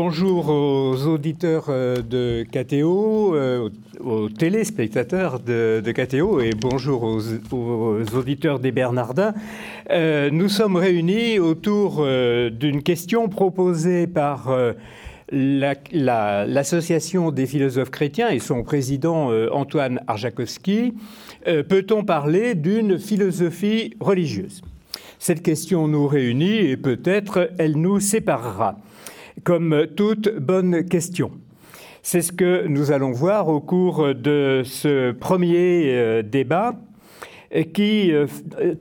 [0.00, 8.16] bonjour aux auditeurs euh, de KTO, euh, aux téléspectateurs de, de KTO et bonjour aux,
[8.16, 9.34] auditeurs des Bernardins.
[9.90, 14.54] Euh, nous sommes réunis autour d'une question proposée par
[15.32, 20.94] l'Association des philosophes chrétiens et son président Antoine Arjakovski.
[21.44, 24.62] Peut-on parler d'une philosophie religieuse?
[25.18, 28.76] Cette question nous réunit et peut-être elle nous séparera
[29.44, 31.30] comme toute bonne question.
[32.02, 36.74] C'est ce que nous allons voir au cours de ce premier euh, débat
[37.74, 38.26] qui euh,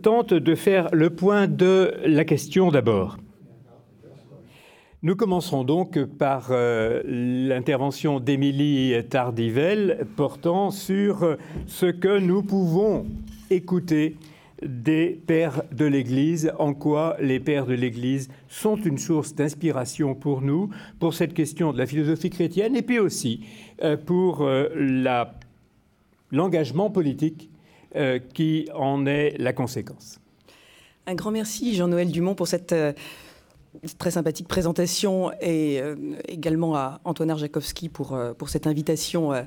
[0.02, 3.18] tente de faire le point de la question d'abord.
[5.04, 13.06] Nous commencerons donc par euh, l'intervention d'Émilie Tardivelle portant sur ce que nous pouvons
[13.50, 14.16] écouter
[14.62, 20.42] des pères de l'Église, en quoi les pères de l'Église sont une source d'inspiration pour
[20.42, 20.70] nous,
[21.00, 23.46] pour cette question de la philosophie chrétienne, et puis aussi
[23.84, 24.68] euh, pour euh,
[26.32, 27.50] l'engagement politique
[27.96, 30.20] euh, qui en est la conséquence.
[31.06, 32.76] Un grand merci, Jean-Noël Dumont, pour cette
[33.98, 35.96] très sympathique présentation et euh,
[36.28, 39.44] également à Antoine Arjakovski pour, euh, pour cette invitation euh,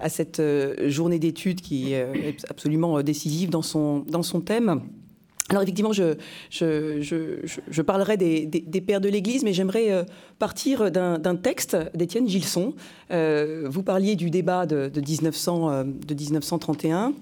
[0.00, 0.42] à cette
[0.86, 4.82] journée d'études qui est absolument décisive dans son, dans son thème.
[5.50, 6.14] Alors effectivement, je,
[6.50, 7.00] je,
[7.70, 10.04] je, parlerai des, des, pères de l'Église, mais j'aimerais
[10.38, 12.74] partir d'un texte d'Étienne Gilson.
[13.10, 17.12] vous parliez du débat de, de, 1900, de 1931.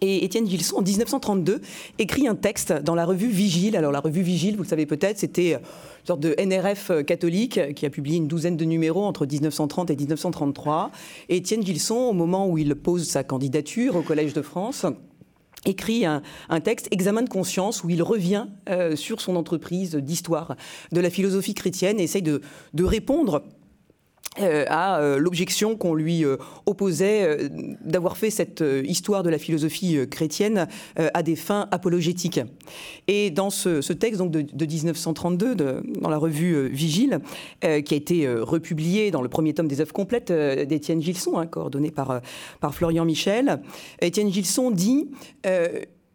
[0.00, 1.60] Et Étienne Gilson, en 1932,
[1.98, 3.76] écrit un texte dans la revue Vigile.
[3.76, 7.74] Alors la revue Vigile, vous le savez peut-être, c'était une sorte de NRF euh, catholique
[7.74, 10.90] qui a publié une douzaine de numéros entre 1930 et 1933.
[11.28, 14.86] Et Étienne Gilson, au moment où il pose sa candidature au Collège de France,
[15.66, 16.22] écrit un,
[16.62, 20.56] texte, Examen de conscience, où il revient euh, sur son entreprise d'histoire
[20.92, 22.40] de la philosophie chrétienne et essaye de
[22.78, 23.42] répondre
[24.38, 27.50] euh, à euh, l'objection qu'on lui euh, opposait
[27.84, 32.40] d'avoir fait cette histoire de la philosophie chrétienne à des fins apologétiques.
[33.08, 35.56] Et dans ce, texte donc, de, 1932,
[36.00, 37.18] dans la revue Vigile,
[37.60, 41.90] qui a été republié dans le premier tome des œuvres complètes d'Étienne Gilson, hein, coordonné
[41.90, 42.20] par,
[42.60, 43.60] par Florian Michel,
[44.00, 45.08] Étienne Gilson dit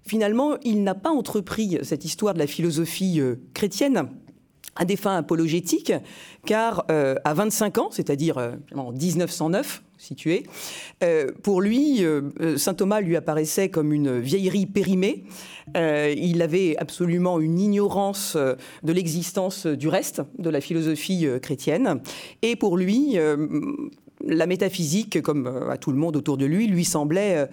[0.07, 3.21] finalement, il n'a pas entrepris cette histoire de la philosophie
[3.53, 4.09] chrétienne
[4.75, 5.93] à des fins apologétiques,
[6.45, 10.43] car euh, à 25 ans, c'est-à-dire euh, en 1909, situé,
[11.03, 12.03] euh, pour lui,
[12.57, 15.23] saint Thomas lui apparaissait comme une vieillerie périmée.
[15.75, 22.01] il avait absolument une ignorance de l'existence du reste de la philosophie chrétienne,
[22.41, 23.17] et pour lui,
[24.23, 27.47] la métaphysique, comme à tout le monde autour de lui, lui semblait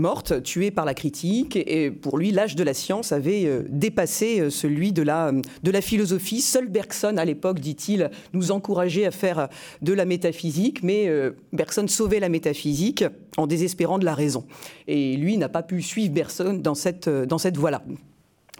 [0.00, 1.56] morte, tuée par la critique.
[1.56, 5.70] Et pour lui, l'âge de la science avait euh, dépassé euh, celui de la, de
[5.70, 6.40] la philosophie.
[6.40, 9.48] Seul Bergson, à l'époque, dit-il, nous encourageait à faire
[9.82, 13.04] de la métaphysique, mais euh, Bergson sauvait la métaphysique
[13.36, 14.44] en désespérant de la raison.
[14.88, 17.82] Et lui n'a pas pu suivre Bergson dans cette, dans cette voie-là.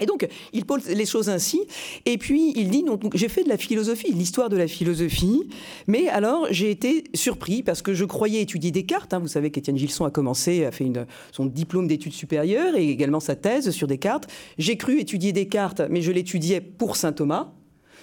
[0.01, 1.61] Et donc, il pose les choses ainsi.
[2.07, 5.49] Et puis, il dit, donc, j'ai fait de la philosophie, l'histoire de la philosophie.
[5.87, 9.13] Mais alors, j'ai été surpris parce que je croyais étudier Descartes.
[9.15, 9.19] Hein.
[9.19, 10.91] Vous savez qu'Étienne Gilson a commencé, a fait
[11.33, 14.29] son diplôme d'études supérieures et également sa thèse sur Descartes.
[14.59, 17.53] J'ai cru étudier Descartes, mais je l'étudiais pour Saint Thomas.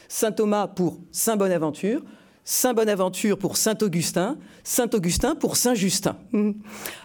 [0.08, 2.02] Saint Thomas pour Saint Bonaventure.
[2.50, 6.16] Saint Bonaventure pour Saint Augustin, Saint Augustin pour Saint Justin.
[6.31, 6.53] Hmm.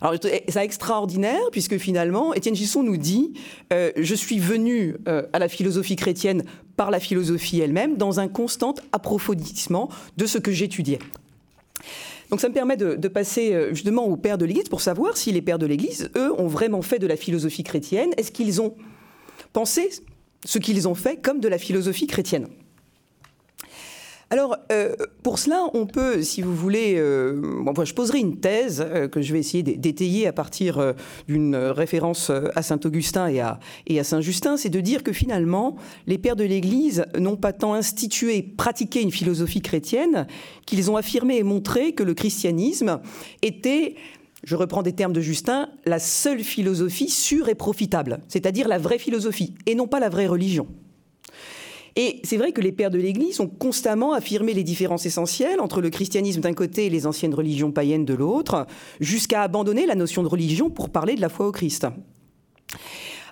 [0.00, 3.32] Alors c'est extraordinaire puisque finalement Étienne Gisson nous dit
[3.72, 6.44] euh, je suis venu euh, à la philosophie chrétienne
[6.76, 11.00] par la philosophie elle-même dans un constant approfondissement de ce que j'étudiais.
[12.30, 15.16] Donc ça me permet de, de, passer euh, justement aux pères de l'Église pour savoir
[15.16, 18.10] si les pères de l'Église, eux, ont vraiment fait de la philosophie chrétienne.
[18.16, 18.76] Est-ce qu'ils ont
[19.53, 19.91] pensé
[20.44, 22.47] ce qu'ils ont fait comme de la philosophie chrétienne?
[24.32, 27.38] Alors, euh, pour cela, on peut, si vous voulez, euh,
[27.84, 30.94] je poserai une thèse euh, que je vais essayer d'étayer à partir
[31.28, 35.76] d'une référence à Saint-Augustin et à, et à Saint-Justin, c'est de dire que finalement,
[36.06, 40.26] les pères de l'Église n'ont pas tant institué pratiqué une philosophie chrétienne
[40.64, 43.00] qu'ils ont affirmé et montré que le christianisme
[43.42, 43.96] était
[44.44, 48.98] je reprends des termes de Justin, la seule philosophie sûre et profitable, c'est-à-dire la vraie
[48.98, 50.66] philosophie, et non pas la vraie religion.
[51.97, 55.80] Et c'est vrai que les pères de l'Église ont constamment affirmé les différences essentielles entre
[55.80, 58.66] le christianisme d'un côté et les anciennes religions païennes de l'autre,
[59.00, 61.86] jusqu'à abandonner la notion de religion pour parler de la foi au Christ.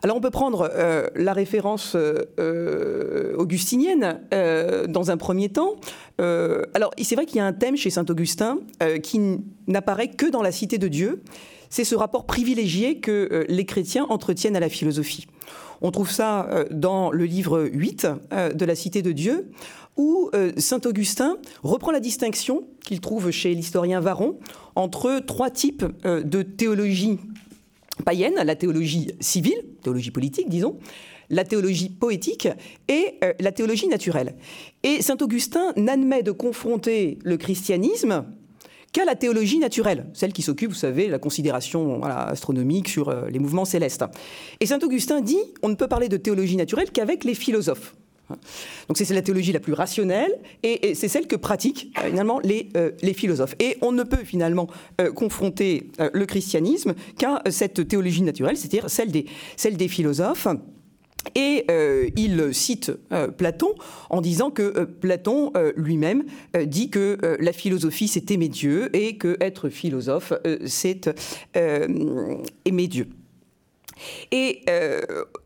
[0.02, 4.20] Alors on peut prendre euh, la référence euh, euh, augustinienne
[4.88, 5.76] dans un premier temps.
[6.18, 8.58] alors c'est vrai qu'il y a un thème chez saint Augustin
[9.02, 9.20] qui
[9.66, 11.22] n'apparaît que dans la cité de Dieu.
[11.68, 15.26] C'est ce rapport privilégié que les chrétiens entretiennent à la philosophie.
[15.80, 18.06] On trouve ça dans le livre 8
[18.54, 19.50] de la Cité de Dieu,
[19.96, 24.38] où Saint Augustin reprend la distinction qu'il trouve chez l'historien Varon
[24.76, 27.18] entre trois types de théologie
[28.04, 30.76] païenne, la théologie civile, théologie politique, disons,
[31.30, 32.48] la théologie poétique
[32.88, 34.34] et euh, la théologie naturelle.
[34.82, 38.24] Et saint Augustin n'admet de confronter le christianisme
[38.92, 43.28] qu'à la théologie naturelle, celle qui s'occupe, vous savez, de la considération astronomique sur euh,
[43.28, 44.04] les mouvements célestes.
[44.60, 47.94] Et saint Augustin dit on ne peut parler de théologie naturelle qu'avec les philosophes.
[48.86, 50.32] Donc c'est la théologie la plus rationnelle
[50.62, 52.68] et, c'est celle que pratiquent euh, finalement les,
[53.02, 53.56] les, philosophes.
[53.58, 54.68] Et on ne peut finalement
[55.16, 59.26] confronter le christianisme qu'à cette théologie naturelle, c'est-à-dire celle des,
[59.56, 60.46] celle des philosophes.
[61.34, 63.74] Et euh, il cite euh, Platon
[64.08, 66.24] en disant que euh, Platon lui-même
[66.64, 70.32] dit que la philosophie c'est aimer Dieu et que être philosophe
[70.66, 71.10] c'est
[71.54, 73.08] aimer Dieu.
[74.32, 74.64] Et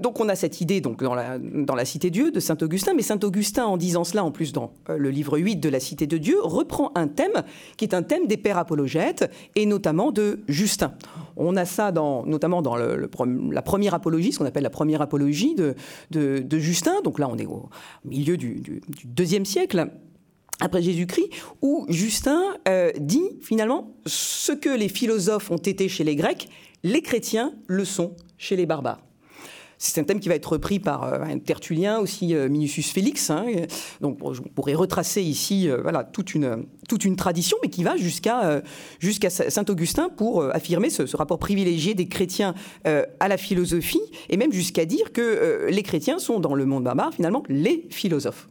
[0.01, 2.95] donc on a cette idée donc dans la, dans la Cité Dieu de Saint Augustin,
[2.95, 6.07] mais Saint Augustin, en disant cela, en plus dans le livre 8 de la Cité
[6.07, 7.43] de Dieu, reprend un thème
[7.77, 10.95] qui est un thème des pères apologètes, et notamment de Justin.
[11.37, 16.59] On a ça notamment dans la première apologie, ce qu'on appelle la première apologie de,
[16.59, 17.69] Justin, donc là on est au
[18.05, 19.91] milieu du, du, deuxième siècle
[20.61, 21.31] après Jésus-Christ,
[21.63, 26.49] où Justin euh, dit finalement ce que les philosophes ont été chez les Grecs,
[26.83, 29.01] les chrétiens le sont chez les barbares.
[29.79, 33.31] C'est un thème qui va être repris par euh, un Tertullien, aussi euh, Minucius Félix.
[33.31, 33.47] Hein,
[34.01, 37.97] donc, je pourrais retracer ici euh, voilà, toute, une, toute une tradition, mais qui va
[37.97, 38.63] jusqu'à
[38.99, 42.55] jusqu'à Saint Augustin pour affirmer ce, ce, rapport privilégié des chrétiens
[42.85, 47.13] à la philosophie, et même jusqu'à dire que les chrétiens sont, dans le monde barbare,
[47.15, 48.49] finalement, les philosophes.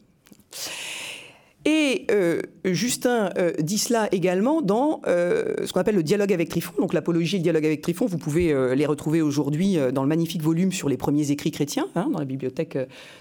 [1.65, 6.49] Et euh, Justin euh, dit cela également dans euh, ce qu'on appelle le dialogue avec
[6.49, 6.73] Tryphon.
[6.77, 10.41] Donc l'apologie et le dialogue avec Tryphon, vous pouvez les retrouver aujourd'hui dans le magnifique
[10.41, 12.77] volume sur les premiers écrits chrétiens, hein, dans la bibliothèque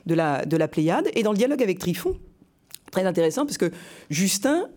[0.07, 1.09] de la, de la Pléiade.
[1.15, 2.17] Et dans le dialogue avec Tryphon,
[2.91, 3.71] très intéressant, parce que
[4.11, 4.69] Justin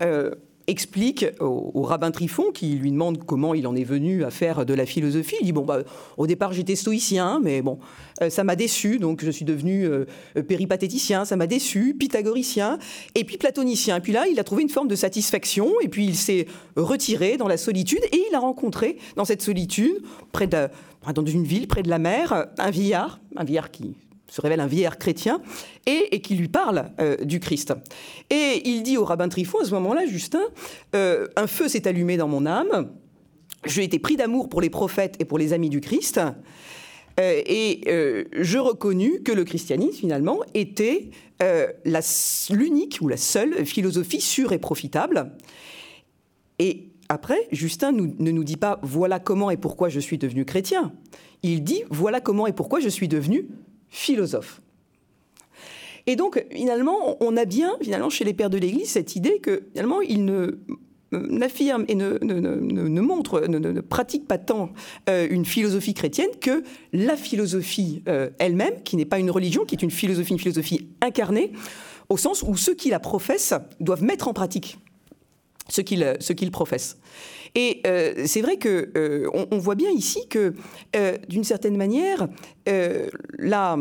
[0.67, 4.73] explique au, rabbin Trifon, qui lui demande comment il en est venu à faire de
[4.73, 5.35] la philosophie.
[5.41, 5.83] Il dit, bon, bah,
[6.17, 7.79] au départ j'étais stoïcien, mais bon,
[8.21, 10.05] euh, ça m'a déçu, donc je suis devenu euh,
[10.47, 12.79] péripatéticien, ça m'a déçu, pythagoricien,
[13.13, 13.97] et puis platonicien.
[13.97, 17.37] Et puis là, il a trouvé une forme de satisfaction, et puis il s'est retiré
[17.37, 20.01] dans la solitude, et il a rencontré dans cette solitude,
[20.31, 20.67] près de,
[21.13, 23.95] dans une ville, près de la mer, un vieillard, un vieillard qui
[24.27, 25.41] se révèle un vieillard chrétien,
[25.85, 27.73] et, qui lui parle euh, du Christ.
[28.29, 30.43] Et il dit au rabbin Trifon, à ce moment-là, Justin,
[30.95, 32.89] euh, un feu s'est allumé dans mon âme,
[33.65, 36.19] j'ai été pris d'amour pour les prophètes et pour les amis du Christ,
[37.19, 37.81] euh, et
[38.33, 41.09] je reconnus que le christianisme, finalement, était
[42.49, 45.31] l'unique ou la seule philosophie sûre et profitable.
[46.59, 50.91] Et après, Justin ne nous dit pas voilà comment et pourquoi je suis devenu chrétien.
[51.43, 53.47] Il dit voilà comment et pourquoi je suis devenu
[53.89, 54.61] philosophe.
[56.07, 59.63] Et donc, finalement, on a bien, finalement, chez les pères de l'Église, cette idée que,
[59.73, 60.59] finalement, ils ne
[61.11, 64.71] n'affirment et ne, ne, ne, montrent, ne, pratiquent pas tant
[65.09, 69.75] euh, une philosophie chrétienne que la philosophie euh, elle-même, qui n'est pas une religion, qui
[69.75, 71.51] est une philosophie, une philosophie incarnée,
[72.09, 74.77] au sens où ceux qui la professent doivent mettre en pratique
[75.69, 76.97] ce qu'ils professent.
[77.55, 80.53] Et euh, c'est vrai que euh, on, voit bien ici que,
[80.95, 82.27] euh, d'une certaine manière,
[83.39, 83.77] la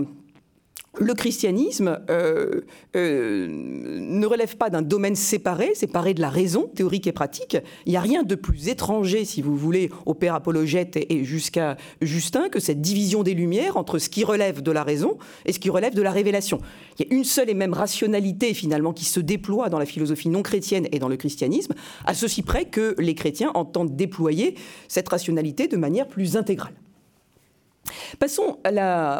[0.99, 2.61] le christianisme euh,
[2.97, 7.57] euh, ne relève pas d'un domaine séparé, séparé de la raison théorique et pratique.
[7.87, 11.77] Il n'y a rien de plus étranger, si vous voulez, au père apologète et jusqu'à
[12.01, 15.59] Justin que cette division des Lumières entre ce qui relève de la raison et ce
[15.59, 16.61] qui relève de la révélation.
[16.99, 20.29] Il y a une seule et même rationalité finalement qui se déploie dans la philosophie
[20.29, 21.75] non chrétienne et dans le christianisme,
[22.05, 24.55] à ceci près que les chrétiens entendent déployer
[24.89, 26.75] cette rationalité de manière plus intégrale.
[28.19, 28.59] Passons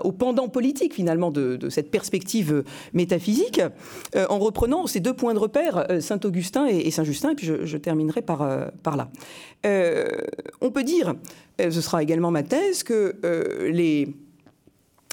[0.05, 3.61] au pendant politique finalement de, cette perspective métaphysique,
[4.17, 7.77] euh, en reprenant ces deux points de repère, euh, Saint-Augustin et, Saint-Justin, et puis je,
[7.77, 9.09] terminerai euh, par là.
[10.61, 11.15] on peut dire,
[11.59, 13.17] ce sera également ma thèse, que
[13.71, 14.09] les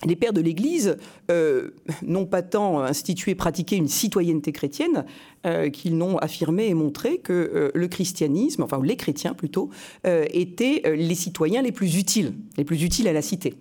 [0.06, 0.98] les pères de l'Église
[1.30, 5.06] euh, n'ont pas tant institué, pratiqué une citoyenneté chrétienne
[5.46, 9.70] euh, qu'ils n'ont affirmé et montré que euh, le christianisme, enfin les chrétiens plutôt,
[10.04, 13.54] étaient les citoyens les plus utiles, les plus utiles à la cité.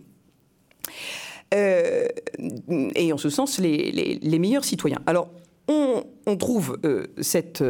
[1.52, 5.00] et en ce sens, les, les meilleurs citoyens.
[5.06, 5.28] Alors,
[5.68, 6.78] on, on trouve
[7.20, 7.62] cette,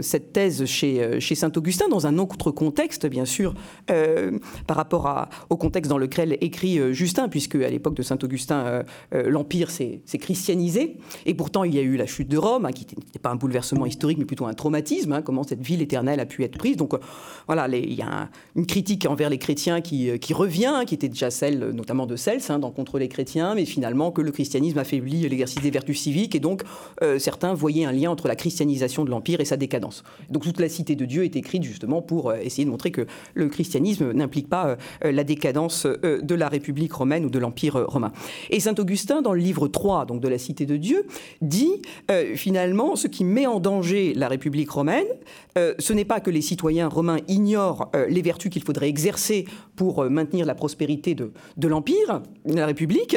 [0.00, 3.54] cette thèse chez, chez Saint-Augustin dans un autre contexte, bien sûr,
[3.86, 10.02] par rapport au contexte dans lequel écrit Justin, puisque à l'époque de Saint-Augustin, l'Empire s'est
[10.18, 13.30] christianisé, et pourtant il y a eu la chute de Rome, hein, qui n'était pas
[13.30, 16.58] un bouleversement historique, mais plutôt un traumatisme, hein, comment cette ville éternelle a pu être
[16.58, 16.76] prise.
[16.76, 16.94] Donc
[17.46, 21.70] voilà, il y a une critique envers les chrétiens qui, revient, qui était déjà celle
[21.70, 25.62] notamment de Cels, hein, dans Contre les chrétiens, mais finalement que le christianisme affaiblit l'exercice
[25.62, 26.62] des vertus civiques, et donc
[27.02, 30.04] euh, certains voyaient un lien entre la christianisation de l'Empire et sa décadence.
[30.30, 33.06] Donc toute la cité de Dieu est écrite justement pour euh, essayer de montrer que
[33.34, 38.12] le christianisme n'implique pas euh, la décadence de la République romaine ou de l'Empire romain.
[38.50, 41.06] Et Saint Augustin, dans le livre 3 donc de la cité de Dieu,
[41.40, 41.82] dit
[42.34, 45.06] finalement ce qui met en danger la République romaine,
[45.56, 49.46] ce n'est pas que les citoyens romains ignorent les vertus qu'il faudrait exercer
[49.76, 53.16] pour maintenir la prospérité de, de l'Empire, de la République,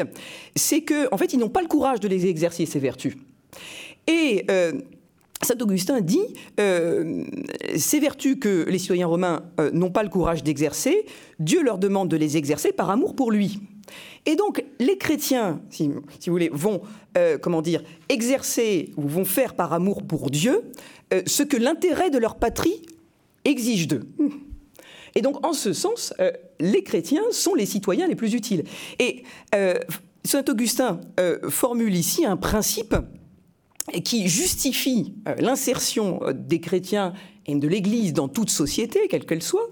[0.56, 3.16] c'est qu'en en fait, ils n'ont pas le courage de les exercer, ces vertus.
[4.08, 4.72] Et euh,
[5.44, 6.22] Saint Augustin dit
[6.60, 7.24] euh,
[7.76, 11.06] ces vertus que les citoyens romains euh, n'ont pas le courage d'exercer,
[11.40, 13.60] Dieu leur demande de les exercer par amour pour lui.
[14.26, 16.82] Et donc les chrétiens, si, vous voulez, vont
[17.42, 20.62] comment dire exercer ou vont faire par amour pour Dieu
[21.26, 22.84] ce que l'intérêt de leur patrie
[23.44, 24.04] exige d'eux.
[25.16, 26.14] Et donc, en ce sens,
[26.60, 28.66] les chrétiens sont les citoyens les plus utiles.
[29.00, 29.24] Et
[30.26, 31.00] Saint Augustin
[31.50, 32.94] formule ici un principe
[34.04, 37.14] qui justifie l'insertion des chrétiens
[37.46, 39.70] et de l'Église dans toute société, quelle qu'elle soit,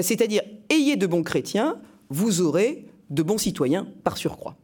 [0.00, 4.56] c'est-à-dire ayez de bons chrétiens, vous aurez de bons citoyens par surcroît.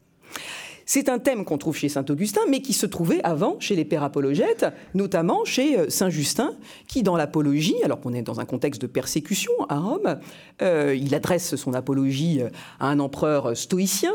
[0.87, 3.85] C'est un thème qu'on trouve chez saint Augustin, mais qui se trouvait avant chez les
[3.85, 6.55] pères apologètes, notamment chez euh, saint Justin,
[6.89, 10.19] qui dans l'apologie, alors qu'on est dans un contexte de persécution à Rome,
[10.61, 12.49] euh, il adresse son apologie euh,
[12.81, 14.13] à un empereur stoïcien,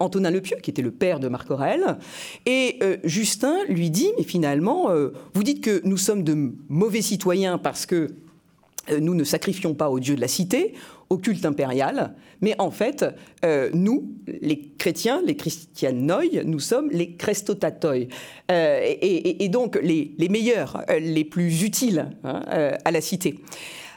[0.00, 1.98] Antonin le Pieux, qui était le père de Marc Aurèle,
[2.46, 4.88] et Justin lui dit, mais finalement,
[5.34, 8.08] vous dites que nous sommes de mauvais citoyens parce que
[9.00, 10.74] nous ne sacrifions pas au dieu de la cité,
[11.10, 13.04] au culte impérial, mais en fait,
[13.44, 18.06] euh, nous, les chrétiens, les christianoi, nous sommes les crestotatoi,
[18.50, 22.42] euh, et, donc les, meilleurs, euh, les plus utiles hein,
[22.84, 23.38] à la cité.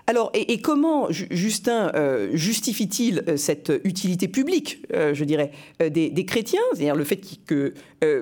[0.08, 1.91] Alors, et, comment Justin
[2.34, 6.60] justifie-t-il cette utilité publique, je dirais, des, chrétiens?
[6.74, 7.74] C'est-à-dire le fait que,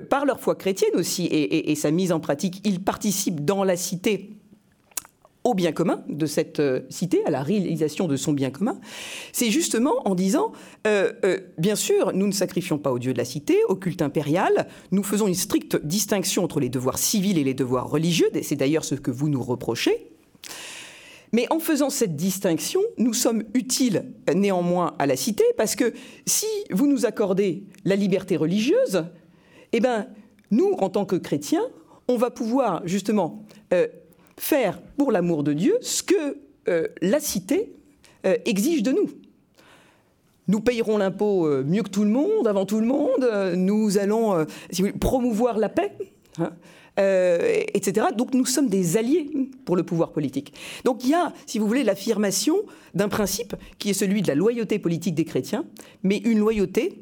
[0.10, 4.39] par leur foi chrétienne aussi et, sa mise en pratique, ils participent dans la cité
[5.54, 8.80] bien commun de cette euh, cité, à la réalisation de son bien commun,
[9.32, 10.52] c'est justement en disant,
[10.88, 14.02] euh, euh, bien sûr, nous ne sacrifions pas au Dieu de la cité, au culte
[14.02, 18.56] impérial, nous faisons une stricte distinction entre les devoirs civils et les devoirs religieux, c'est
[18.56, 20.12] d'ailleurs ce que vous nous reprochez.
[21.32, 25.94] Mais en faisant cette distinction, nous sommes utiles néanmoins à la cité, parce que
[26.26, 29.06] si vous nous accordez la liberté religieuse,
[29.72, 30.08] eh bien,
[30.50, 31.68] nous, en tant que chrétiens,
[32.08, 33.46] on va pouvoir justement
[34.40, 37.74] faire pour l'amour de Dieu ce que euh, la cité
[38.26, 39.10] euh, exige de nous.
[40.48, 44.46] Nous payerons l'impôt euh, mieux que tout le monde, avant tout le monde, nous allons
[45.00, 45.92] promouvoir la paix.
[46.40, 46.52] Hein,
[47.74, 48.08] etc.
[48.18, 49.30] Donc nous sommes des alliés
[49.64, 50.54] pour le pouvoir politique.
[50.84, 52.58] Donc il y a, si vous voulez, l'affirmation
[52.94, 55.64] d'un principe qui est celui de la loyauté politique des chrétiens,
[56.04, 57.02] mais une loyauté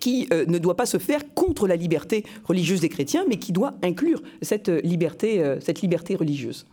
[0.00, 3.52] qui euh, ne doit pas se faire contre la liberté religieuse des chrétiens, mais qui
[3.52, 6.66] doit inclure cette liberté, euh, cette liberté religieuse.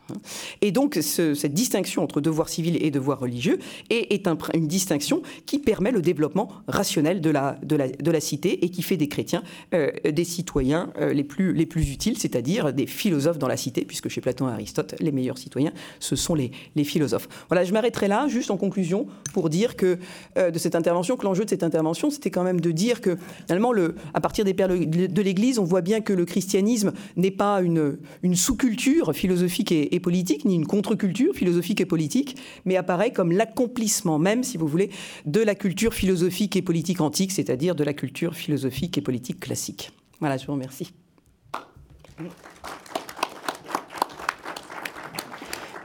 [0.61, 5.91] Et donc cette distinction entre devoir civil et devoir religieux est, une distinction qui permet
[5.91, 9.43] le développement rationnel de la, cité et qui fait des chrétiens
[9.73, 14.09] euh, des citoyens les, plus, les plus utiles, c'est-à-dire des philosophes dans la cité, puisque
[14.09, 17.27] chez Platon et Aristote, les meilleurs citoyens, ce sont les, les philosophes.
[17.49, 19.97] Voilà, je m'arrêterai là, juste en conclusion, pour dire que
[20.37, 23.71] de cette intervention, que l'enjeu de cette intervention, c'était quand même de dire que finalement,
[23.71, 27.61] le, à partir des pères de l'Église, on voit bien que le christianisme n'est pas
[27.61, 33.31] une, une sous-culture philosophique et, politique, ni une contre-culture philosophique et politique, mais apparaît comme
[33.31, 34.89] l'accomplissement même, si vous voulez,
[35.25, 39.91] de la culture philosophique et politique antique, c'est-à-dire de la culture philosophique et politique classique.
[40.19, 40.91] Voilà, je vous remercie.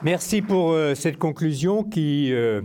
[0.03, 2.61] Merci pour euh, cette conclusion qui euh,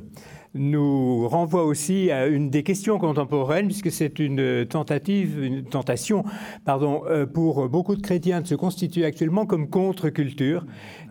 [0.53, 6.23] nous renvoie aussi à une des questions contemporaines, puisque c'est une tentative, une tentation,
[6.65, 10.65] pardon, euh, pour beaucoup de chrétiens de se constituer actuellement comme contre-culture.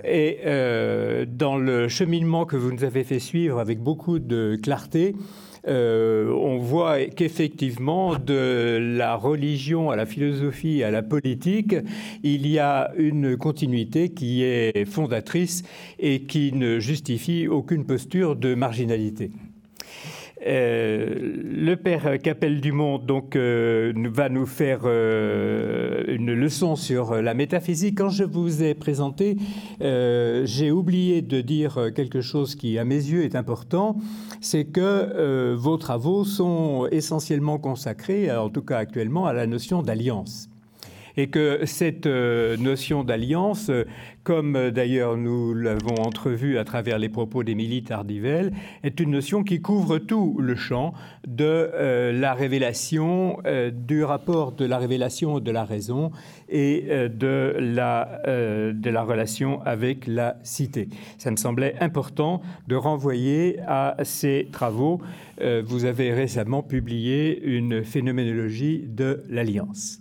[0.05, 5.15] Et euh, dans le cheminement que vous nous avez fait suivre avec beaucoup de clarté,
[5.69, 11.75] euh, on voit qu'effectivement, de la religion à la philosophie à la politique,
[12.23, 15.63] il y a une continuité qui est fondatrice
[15.99, 19.31] et qui ne justifie aucune posture de marginalité.
[20.47, 27.35] Euh, le père Capelle Dumont donc euh, va nous faire euh, une leçon sur la
[27.35, 27.99] métaphysique.
[27.99, 29.37] Quand je vous ai présenté,
[29.81, 33.97] j'ai oublié de dire quelque chose qui, à mes yeux, est important,
[34.41, 40.49] c'est que vos travaux sont essentiellement consacrés, en tout cas actuellement, à la notion d'alliance
[41.17, 43.85] et que cette euh, notion d'alliance, euh,
[44.23, 48.53] comme euh, d'ailleurs nous l'avons entrevu à travers les propos d'Émilie Tardivelle,
[48.83, 50.95] est une notion qui couvre tout le champ
[51.27, 51.71] de
[52.13, 53.39] la révélation,
[53.73, 56.11] du rapport de la révélation de la raison
[56.49, 60.89] et de la relation avec la cité.
[61.19, 65.01] Ça me semblait important de renvoyer à ces travaux.
[65.41, 70.01] vous avez récemment publié une phénoménologie de l'alliance.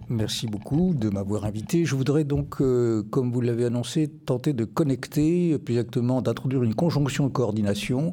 [0.11, 1.85] Merci beaucoup de m'avoir invité.
[1.85, 6.75] Je voudrais donc, euh, comme vous l'avez annoncé, tenter de connecter, plus exactement d'introduire une
[6.75, 8.11] conjonction de coordination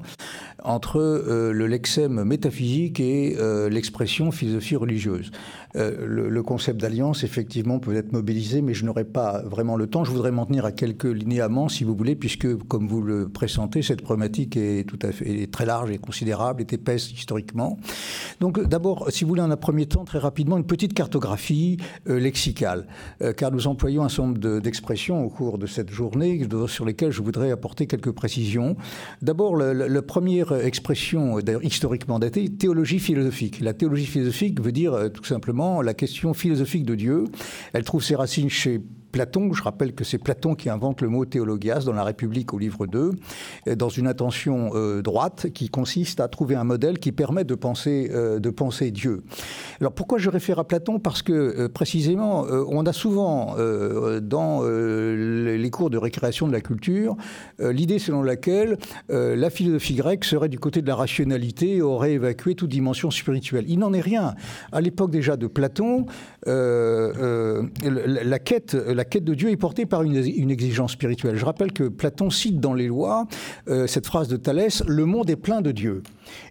[0.62, 5.33] entre euh, le lexème métaphysique et euh, l'expression philosophie religieuse.
[5.75, 10.02] Le, concept d'alliance, effectivement, peut être mobilisé, mais je n'aurai pas vraiment le temps.
[10.02, 13.83] Je voudrais m'en tenir à quelques linéaments, si vous voulez, puisque, comme vous le pressentez,
[13.83, 17.78] cette problématique est tout à fait très large et considérable, est épaisse historiquement.
[18.40, 21.76] Donc, d'abord, si vous voulez, en un premier temps, très rapidement, une petite cartographie
[22.07, 22.87] lexicale,
[23.23, 27.12] euh, car nous employons un certain nombre d'expressions au cours de cette journée sur lesquelles
[27.12, 28.76] je voudrais apporter quelques précisions.
[29.23, 33.61] D'abord, la, première expression, d'ailleurs historiquement datée, théologie philosophique.
[33.61, 37.25] La théologie philosophique veut dire euh, tout simplement la question philosophique de Dieu.
[37.73, 38.80] Elle trouve ses racines chez
[39.12, 42.59] Platon, je rappelle que c'est Platon qui invente le mot théologias dans la République au
[42.59, 43.12] livre 2,
[43.77, 48.11] dans une intention euh, droite qui consiste à trouver un modèle qui permet de penser,
[48.12, 49.23] euh, de penser Dieu.
[49.81, 50.99] Alors pourquoi je réfère à Platon?
[50.99, 53.57] Parce que euh, précisément, on a souvent
[54.23, 57.17] dans les cours de récréation de la culture
[57.59, 62.55] l'idée selon laquelle la philosophie grecque serait du côté de la rationalité et aurait évacué
[62.55, 63.65] toute dimension spirituelle.
[63.69, 64.35] Il n'en est rien.
[64.73, 66.07] À l'époque déjà de Platon,
[66.49, 70.17] la quête la quête de Dieu est portée par une,
[70.50, 71.37] exigence spirituelle.
[71.37, 73.26] Je rappelle que Platon cite dans les lois
[73.69, 76.02] euh, cette phrase de Thalès, Le monde est plein de Dieu.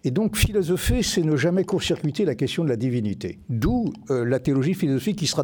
[0.04, 3.40] Et donc philosopher, c'est ne jamais court-circuiter la question de la divinité.
[3.50, 5.44] D'où euh, la théologie philosophique qui sera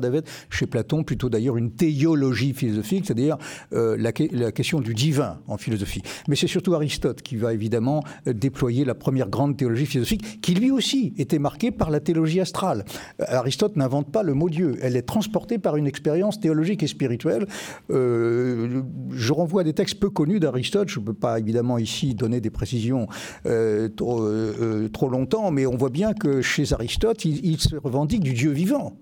[0.49, 3.37] chez Platon plutôt d'ailleurs une théologie philosophique, c'est-à-dire
[3.73, 4.11] euh, la,
[4.51, 6.01] question du divin en philosophie.
[6.27, 10.71] Mais c'est surtout Aristote qui va évidemment déployer la première grande théologie philosophique, qui lui
[10.71, 12.85] aussi était marquée par la théologie astrale.
[13.19, 17.47] Aristote n'invente pas le mot Dieu, elle est transportée par une expérience théologique et spirituelle.
[17.91, 20.89] Euh, je renvoie à des textes peu connus d'Aristote.
[20.89, 23.07] Je ne peux pas évidemment ici donner des précisions
[23.45, 28.33] euh, euh, trop, longtemps, mais on voit bien que chez Aristote, il, se revendique du
[28.33, 28.93] Dieu vivant.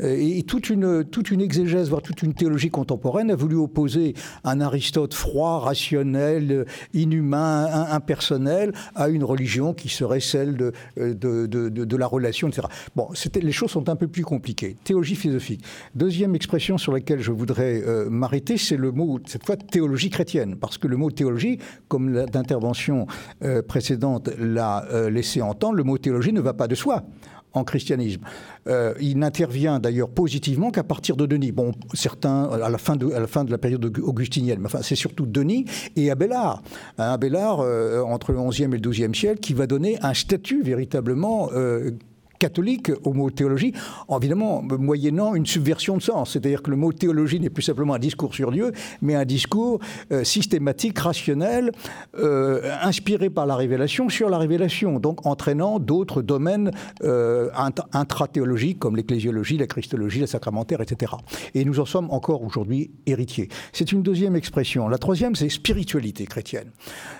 [0.00, 4.60] Et, toute, une, toute une exégèse, voire toute une théologie contemporaine a voulu opposer un
[4.60, 10.56] Aristote froid, rationnel, inhumain, impersonnel, à une religion qui serait celle
[10.96, 12.66] de, la relation, etc.
[12.96, 13.08] Bon,
[13.42, 14.69] les choses sont un peu plus compliquées.
[14.84, 15.64] Théologie philosophique.
[15.94, 20.56] Deuxième expression sur laquelle je voudrais euh, m'arrêter, c'est le mot, cette fois, théologie chrétienne.
[20.56, 23.06] Parce que le mot théologie, comme l'intervention
[23.42, 27.04] euh, précédente l'a euh, laissé entendre, le mot théologie ne va pas de soi
[27.52, 28.20] en christianisme.
[29.00, 31.50] il n'intervient d'ailleurs positivement qu'à partir de Denis.
[31.50, 33.10] Bon, certains à la fin de,
[33.50, 35.64] la, période augustinienne, mais enfin, c'est surtout Denis
[35.96, 36.62] et Abélard.
[36.96, 37.58] Hein, Abélard,
[38.06, 41.50] entre le XIe et le XIIe siècle, qui va donner un statut véritablement
[42.40, 43.72] catholique au mot théologie,
[44.10, 46.32] évidemment moyennant une subversion de sens.
[46.32, 48.72] C'est-à-dire que le mot théologie n'est plus simplement un discours sur Dieu,
[49.02, 49.78] mais un discours
[50.10, 51.70] euh, systématique, rationnel,
[52.18, 56.70] euh, inspiré par la révélation sur la révélation, donc entraînant d'autres domaines
[57.04, 57.50] euh,
[57.92, 61.12] intrathéologiques comme l'ecclésiologie, la christologie, la sacramentaire, etc.
[61.54, 63.48] Et nous en sommes encore aujourd'hui héritiers.
[63.72, 64.88] C'est une deuxième expression.
[64.88, 66.70] La troisième, c'est spiritualité chrétienne.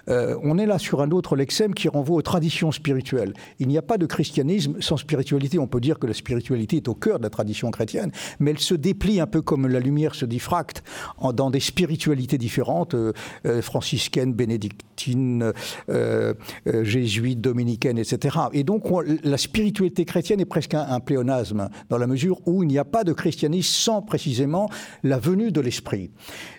[0.09, 3.35] on est là sur un autre lexème qui renvoie aux traditions spirituelles.
[3.59, 5.10] Il n'y a pas de christianisme sans spiritualité
[5.59, 8.59] on peut dire que la spiritualité est au cœur de la tradition chrétienne, mais elle
[8.59, 10.83] se déplie un peu comme la lumière se diffracte
[11.35, 13.13] dans des spiritualités différentes, euh,
[13.47, 15.53] euh, franciscaines, bénédictines,
[15.89, 16.35] euh,
[16.83, 18.37] jésuites, dominicaines, etc.
[18.53, 18.85] Et donc
[19.23, 23.05] la spiritualité chrétienne est presque un, pléonasme, dans la mesure où il n'y a pas
[23.05, 24.69] de christianisme sans précisément
[25.03, 26.11] la venue de l'esprit.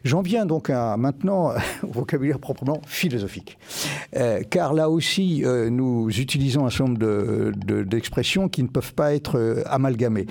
[0.04, 1.52] J'en viens donc à maintenant
[1.84, 3.58] au vocabulaire proprement philosophique.
[4.50, 9.64] car là aussi, nous utilisons un certain nombre d'expressions qui ne peuvent pas être euh,
[9.66, 10.28] amalgamés.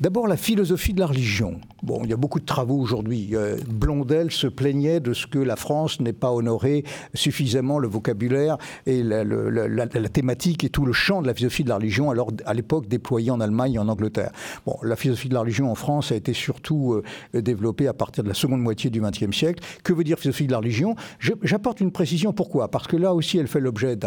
[0.00, 1.60] D'abord, la philosophie de la religion.
[1.82, 3.30] Bon, il y a beaucoup de travaux aujourd'hui.
[3.34, 8.56] Euh, Blondel se plaignait de ce que la France n'ait pas honoré suffisamment le vocabulaire
[8.86, 12.54] et la, thématique et tout le champ de la philosophie de la religion, alors à
[12.54, 14.32] l'époque déployé en Allemagne et en Angleterre.
[14.64, 16.94] Bon, la philosophie de la religion en France a été surtout
[17.34, 19.62] euh, développée à partir de la seconde moitié du XXe siècle.
[19.84, 20.96] Que veut dire philosophie de la religion?
[21.42, 22.32] J'apporte une précision.
[22.32, 22.70] Pourquoi?
[22.70, 23.98] Parce que là aussi, elle fait l'objet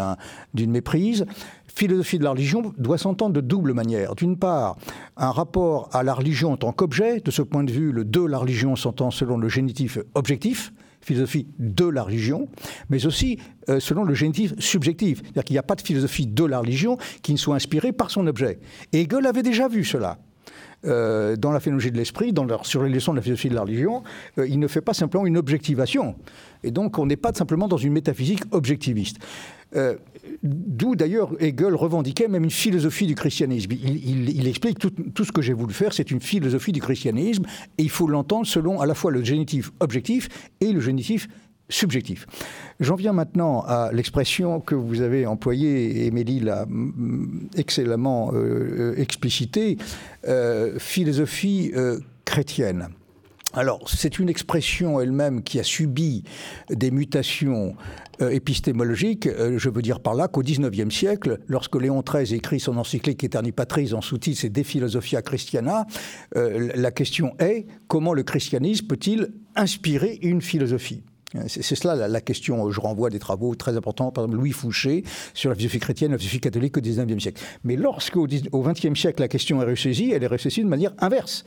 [0.56, 1.28] d'une méprise
[1.74, 4.16] philosophie de la religion doit s'entendre de double manière.
[4.16, 4.78] D'une part,
[5.18, 7.20] un rapport à la religion en tant qu'objet.
[7.20, 10.72] De ce point de vue, le de la religion s'entend selon le génitif objectif
[11.04, 12.48] philosophie de la religion,
[12.90, 13.38] mais aussi
[13.70, 15.22] euh, selon le génitif subjectif.
[15.22, 18.10] C'est-à-dire qu'il n'y a pas de philosophie de la religion qui ne soit inspirée par
[18.10, 18.60] son objet.
[18.94, 20.18] Et Hegel avait déjà vu cela.
[20.86, 22.34] Euh, dans la phénoménologie de l'esprit,
[22.64, 24.04] sur les leçons de la philosophie de la religion,
[24.38, 26.16] euh, il ne fait pas simplement une objectivation.
[26.64, 29.18] Et donc, on n'est pas simplement dans une métaphysique objectiviste.
[30.44, 33.72] D'où d'ailleurs Hegel revendiquait même une philosophie du christianisme.
[33.72, 37.44] Il, explique tout, ce que j'ai voulu faire, c'est une philosophie du christianisme,
[37.78, 40.30] et il faut l'entendre selon à la fois le génitif objectif
[40.60, 41.28] et le génitif
[41.70, 42.28] subjectif.
[42.82, 46.68] J'en viens maintenant à l'expression que vous avez employée, Émilie l'a
[47.56, 49.78] excellemment euh, explicitée,
[50.28, 51.72] euh, philosophie
[52.26, 52.90] chrétienne.
[53.56, 56.24] Alors, c'est une expression elle-même qui a subi
[56.72, 57.76] des mutations
[58.22, 59.28] euh, épistémologiques.
[59.28, 63.24] Euh, je veux dire par là qu'au XIXe siècle, lorsque Léon XIII écrit son encyclique
[63.24, 65.86] Eterni Patris en sous-titre c'est De Philosophia Christiana,
[66.36, 71.04] euh, la question est comment le christianisme peut-il inspirer une philosophie?
[71.48, 72.72] C'est cela la, question.
[72.72, 76.18] Je renvoie des travaux très importants, par exemple Louis Fouché sur la philosophie chrétienne, la
[76.18, 77.42] philosophie catholique au XIXe siècle.
[77.64, 81.44] Mais lorsqu'au XXe siècle la question est ressaisie, elle est ressaisie de manière inverse.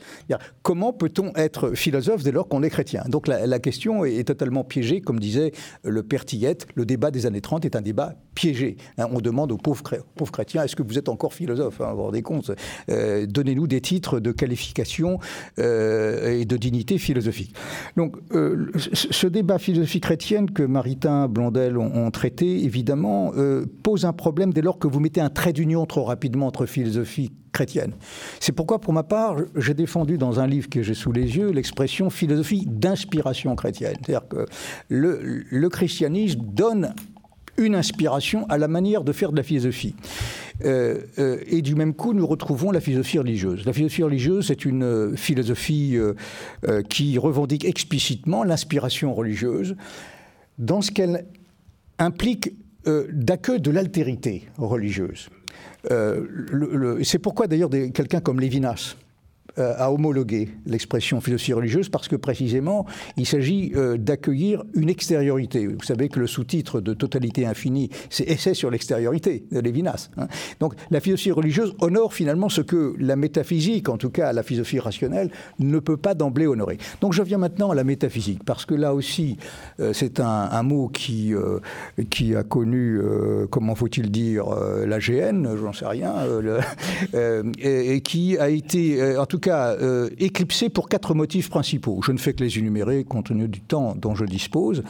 [0.61, 3.03] Comment peut-on être philosophe dès lors qu'on est chrétien?
[3.07, 5.51] Donc la, question est, totalement piégée, comme disait
[5.83, 8.77] le père Tillette, le débat des années 30 est un débat piégé.
[8.97, 9.83] Hein, on demande aux pauvres,
[10.15, 11.81] pauvres chrétiens, est-ce que vous êtes encore philosophe?
[11.81, 12.51] Hein, Vous vous rendez compte?
[12.89, 15.19] Euh, Donnez-nous des titres de qualification
[15.59, 17.55] euh, et de dignité philosophique.
[17.95, 24.05] Donc euh, ce débat philosophique philosophie chrétienne que Maritain, Blondel ont, traité, évidemment, euh, pose
[24.05, 27.93] un problème dès lors que vous mettez un trait d'union trop rapidement entre philosophie chrétienne.
[28.39, 31.51] C'est pourquoi, pour ma part, j'ai défendu dans un livre que j'ai sous les yeux
[31.51, 33.97] l'expression philosophie d'inspiration chrétienne.
[34.03, 34.47] C'est-à-dire que
[34.89, 36.95] le, christianisme donne
[37.59, 39.93] une inspiration à la manière de faire de la philosophie.
[40.65, 43.65] Euh, euh, et du même coup, nous retrouvons la philosophie religieuse.
[43.65, 45.97] La philosophie religieuse est une euh, philosophie
[46.89, 49.75] qui revendique explicitement l'inspiration religieuse
[50.57, 51.25] dans ce qu'elle
[51.99, 52.53] implique
[52.85, 55.29] d'accueil de l'altérité religieuse.
[57.03, 58.95] C'est pourquoi d'ailleurs quelqu'un comme Lévinas,
[59.59, 65.65] euh, à homologuer l'expression philosophie religieuse parce que précisément, il s'agit euh, d'accueillir une extériorité.
[65.65, 70.09] Vous savez que le sous-titre de Totalité infinie, c'est Essai sur l'extériorité de Lévinas.
[70.17, 70.27] Hein.
[70.59, 74.79] Donc la philosophie religieuse honore finalement ce que la métaphysique, en tout cas la philosophie
[74.79, 76.77] rationnelle, ne peut pas d'emblée honorer.
[77.01, 79.37] Donc je viens maintenant à la métaphysique, parce que là aussi,
[79.79, 81.33] euh, c'est un, mot qui,
[82.09, 82.99] qui a connu,
[83.49, 84.45] comment faut-il dire,
[84.85, 86.13] la GN, j'en sais rien,
[87.59, 92.01] et, et, qui a été, en tout cas, euh, éclipsé pour quatre motifs principaux.
[92.03, 94.83] Je ne fais que les énumérer compte tenu du temps dont je dispose.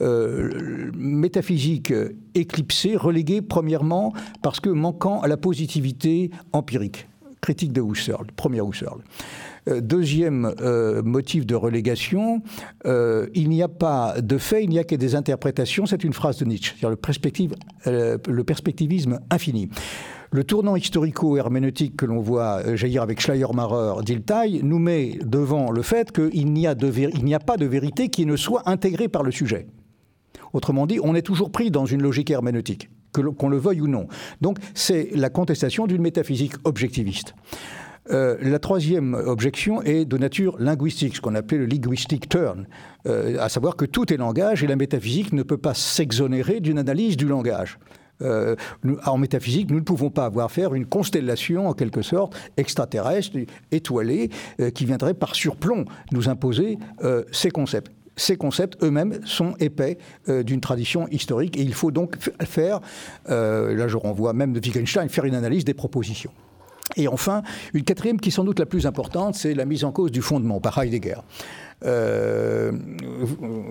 [0.00, 1.92] Euh, métaphysique
[2.34, 7.08] éclipsé, relégué premièrement parce que manquant à la positivité empirique.
[7.40, 9.00] Critique de Husserl, première Husserl.
[9.68, 10.54] Euh, deuxième
[11.04, 12.42] motif de relégation,
[12.84, 15.86] il n'y a pas de fait, il n'y a que des interprétations.
[15.86, 16.96] C'est une phrase de Nietzsche, c'est-à-dire
[18.26, 19.68] le perspectivisme infini.
[20.34, 25.80] Le tournant historico-herméneutique que l'on voit euh, jaillir avec Schleiermacher, Dilthey, nous met devant le
[25.82, 29.68] fait qu'il n'y a, a, pas de vérité qui ne soit intégrée par le sujet.
[30.52, 34.08] Autrement dit, on est toujours pris dans une logique herméneutique, qu'on le veuille ou non.
[34.40, 37.36] Donc c'est la contestation d'une métaphysique objectiviste.
[38.10, 42.66] Euh, la troisième objection est de nature linguistique, ce qu'on appelait le linguistic turn,
[43.06, 46.80] euh, à savoir que tout est langage et la métaphysique ne peut pas s'exonérer d'une
[46.80, 47.78] analyse du langage.
[48.22, 48.56] Euh,
[49.04, 53.36] en métaphysique, nous ne pouvons pas avoir faire une constellation, en quelque sorte, extraterrestre,
[53.72, 59.56] étoilée, euh, qui viendrait par surplomb nous imposer euh, ces concepts ces concepts eux-mêmes sont
[59.58, 59.98] épais
[60.28, 62.78] d'une tradition historique et il faut donc faire,
[63.26, 66.30] là je renvoie même de Wittgenstein, faire une analyse des propositions.
[66.96, 69.90] Et enfin, une quatrième qui est sans doute la plus importante, c'est la mise en
[69.90, 71.16] cause du fondement par Heidegger.
[71.84, 72.72] Euh,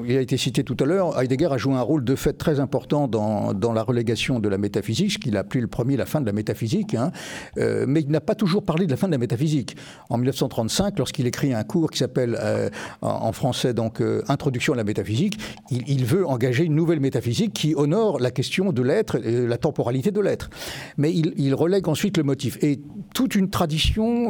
[0.05, 2.59] il a été cité tout à l'heure, Heidegger a joué un rôle de fait très
[2.59, 6.05] important dans, dans la relégation de la métaphysique, ce qu'il a appelé le premier la
[6.05, 7.11] fin de la métaphysique, hein.
[7.57, 9.75] euh, mais il n'a pas toujours parlé de la fin de la métaphysique.
[10.09, 12.69] En 1935, lorsqu'il écrit un cours qui s'appelle euh,
[13.01, 15.39] en français donc Introduction à la métaphysique,
[15.71, 20.19] il, veut engager une nouvelle métaphysique qui honore la question de l'être, la temporalité de
[20.19, 20.49] l'être.
[20.97, 22.57] Mais il, relègue ensuite le motif.
[22.61, 22.81] Et
[23.13, 24.29] toute une tradition,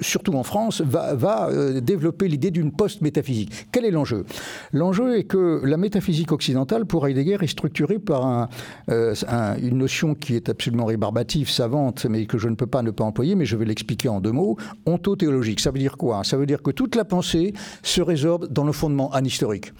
[0.00, 3.66] surtout en France, va, va développer l'idée d'une post-métaphysique.
[3.72, 4.24] Quel est l'enjeu?
[4.72, 8.48] L'enjeu est que la métaphysique occidentale, pour Heidegger, est structurée par
[8.90, 9.14] euh,
[9.62, 13.04] une notion qui est absolument rébarbative, savante, mais que je ne peux pas ne pas
[13.04, 14.56] employer, mais je vais l'expliquer en deux mots,
[14.86, 15.60] ontothéologique.
[15.60, 16.24] Ça veut dire quoi?
[16.24, 19.72] Ça veut dire que toute la pensée se résorbe dans le fondement anhistorique.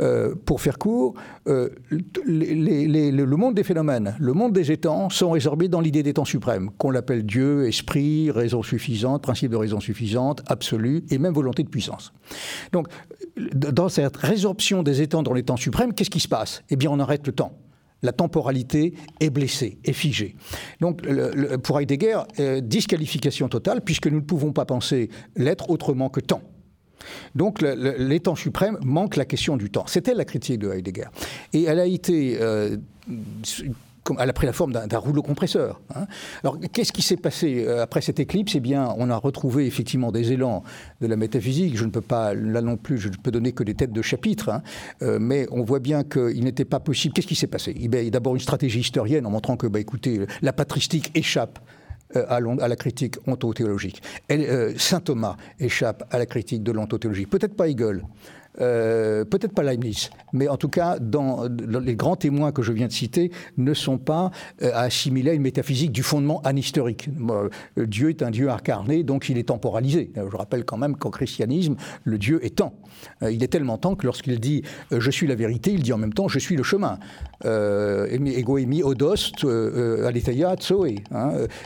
[0.00, 1.14] Euh, pour faire court,
[1.48, 1.70] euh,
[2.26, 6.70] le monde des phénomènes, le monde des étangs sont résorbés dans l'idée des temps suprêmes,
[6.78, 11.68] qu'on l'appelle Dieu, esprit, raison suffisante, principe de raison suffisante, absolue, et même volonté de
[11.68, 12.12] puissance.
[12.72, 12.88] Donc,
[13.36, 16.62] dans cette résorption des étangs dans les temps suprêmes, qu'est-ce qui se passe?
[16.70, 17.56] Eh bien, on arrête le temps
[18.02, 20.36] la temporalité est blessée, est figée.
[20.80, 21.02] Donc,
[21.62, 26.42] pour Heidegger, euh, disqualification totale, puisque nous ne pouvons pas penser l'être autrement que temps.
[27.34, 29.86] Donc, les temps suprêmes manquent la question du temps.
[29.86, 31.06] C'était la critique de Heidegger.
[31.52, 32.76] Et elle a été euh,
[34.18, 35.80] elle a pris la forme d'un rouleau compresseur.
[35.94, 36.06] Hein.
[36.42, 38.54] Alors, qu'est-ce qui s'est passé euh, après cette éclipse?
[38.54, 40.62] Eh bien, on a retrouvé effectivement des élans
[41.00, 41.76] de la métaphysique.
[41.76, 44.02] Je ne peux pas, là non plus, je ne peux donner que des têtes de
[44.02, 44.62] chapitre, hein.
[45.02, 47.14] euh, mais on voit bien qu'il n'était pas possible.
[47.14, 47.74] Qu'est-ce qui s'est passé?
[47.76, 51.58] Il y a d'abord une stratégie historienne en montrant que, bah, écoutez, la patristique échappe
[52.16, 54.02] euh, à, la critique ontothéologique.
[54.76, 57.26] Saint Thomas échappe à la critique de l'ontothéologie.
[57.26, 58.02] Peut-être pas Hegel,
[58.60, 62.88] euh, peut-être pas Leibniz, mais en tout cas, dans, les grands témoins que je viens
[62.88, 64.32] de citer ne sont pas
[64.62, 67.08] euh, assimiler à une métaphysique du fondement anhistorique.
[67.30, 70.10] Euh, Dieu est un Dieu incarné, donc il est temporalisé.
[70.16, 72.74] Je rappelle quand même qu'en christianisme, le Dieu est temps.
[73.22, 76.12] il est tellement temps que lorsqu'il dit je suis la vérité, il dit en même
[76.12, 76.98] temps je suis le chemin.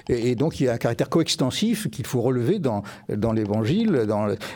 [0.08, 4.06] Et, donc il y a un caractère coextensif qu'il faut relever dans, dans l'évangile,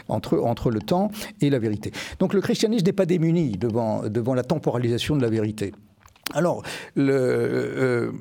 [0.08, 1.92] entre, entre le temps et la vérité.
[2.18, 5.72] Donc le christianisme n'est pas démuni devant, devant la temporalisation de la vérité.
[6.34, 6.62] Alors,
[6.94, 8.12] le, euh,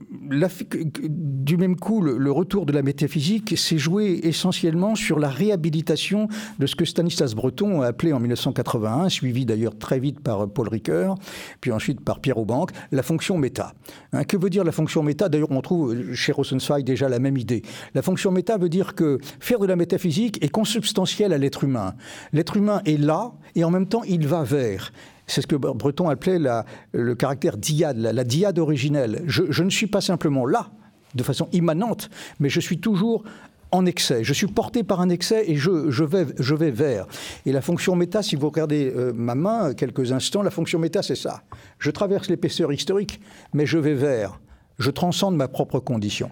[1.09, 6.27] du même coup, le, retour de la métaphysique s'est joué essentiellement sur la réhabilitation
[6.59, 10.69] de ce que Stanislas Breton a appelé en 1981, suivi d'ailleurs très vite par Paul
[10.69, 11.15] Ricoeur,
[11.59, 13.73] puis ensuite par Pierre Aubanque, la fonction méta.
[14.13, 15.27] Hein, que veut dire la fonction méta?
[15.27, 17.61] D'ailleurs, on trouve chez Rosenzweig déjà la même idée.
[17.93, 21.95] La fonction méta veut dire que faire de la métaphysique est consubstantiel à l'être humain.
[22.31, 24.91] L'être humain est là et en même temps il va vers.
[25.27, 26.39] C'est ce que Breton appelait
[26.93, 29.23] le caractère diade, la, diade originelle.
[29.27, 30.71] Je, ne suis pas simplement là,
[31.15, 32.09] de façon immanente,
[32.39, 33.23] mais je suis toujours
[33.71, 34.23] en excès.
[34.23, 37.05] Je suis porté par un excès et je, vais, vers.
[37.45, 41.03] Et la fonction méta, si vous regardez euh, ma main quelques instants, la fonction méta,
[41.03, 41.43] c'est ça.
[41.77, 43.19] Je traverse l'épaisseur historique,
[43.53, 44.39] mais je vais vers.
[44.79, 46.29] Je transcende ma propre condition.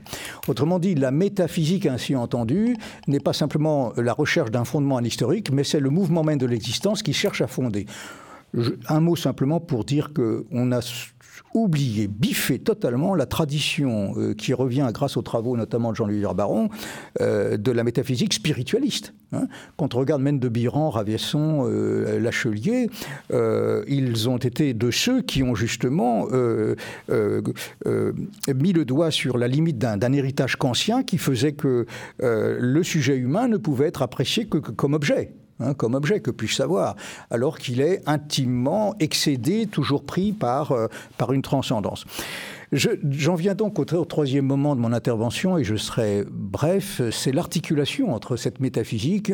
[0.48, 2.78] Autrement dit, la métaphysique ainsi entendue
[3.08, 7.02] n'est pas simplement la recherche d'un fondement historique, mais c'est le mouvement même de l'existence
[7.02, 7.88] qui cherche à fonder
[8.88, 10.82] un mot simplement pour dire qu'on a
[11.56, 16.70] oublié, biffé totalement la tradition euh, qui revient grâce aux travaux notamment de Jean-Louis Baron
[17.22, 19.14] euh, de la métaphysique spiritualiste.
[19.32, 19.48] Hein.
[19.78, 22.90] Quand on regarde même de Biran, Raviesson, euh, Lachelier,
[23.88, 26.28] ils ont été de ceux qui ont justement
[27.08, 31.86] mis le doigt sur la limite d'un héritage kantien qui faisait que
[32.20, 35.34] le sujet humain ne pouvait être apprécié que comme objet.
[35.62, 36.98] Hein, comme objet, que puis-je savoir
[37.32, 40.88] Alors qu'il est intimement excédé, toujours pris par, euh,
[41.18, 42.04] par une transcendance.
[42.74, 48.14] J'en viens donc au, troisième moment de mon intervention, et je serai bref, c'est l'articulation
[48.14, 49.32] entre cette métaphysique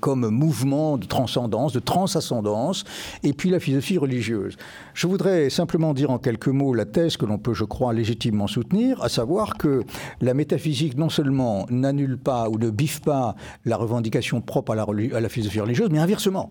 [0.00, 2.84] comme mouvement de transcendance, de transascendance,
[3.22, 4.56] et puis la philosophie religieuse.
[4.94, 8.46] Je voudrais simplement dire en quelques mots la thèse que l'on peut, je crois, légitimement
[8.46, 9.82] soutenir, à savoir que
[10.20, 14.86] la métaphysique non seulement n'annule pas ou ne biffe pas la revendication propre à la,
[15.14, 16.50] à la philosophie religieuse, mais inversement.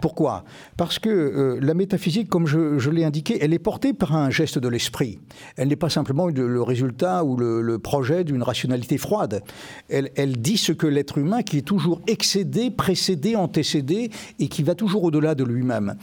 [0.00, 0.44] Pourquoi?
[0.76, 4.58] Parce que euh, la métaphysique, comme je, l'ai indiqué, elle est portée par un geste
[4.58, 5.18] de l'esprit.
[5.56, 9.42] Elle n'est pas simplement le, résultat ou le, projet d'une rationalité froide.
[9.88, 14.74] Elle, dit ce que l'être humain, qui est toujours excédé, précédé, antécédé, et qui va
[14.74, 15.96] toujours au-delà de lui-même.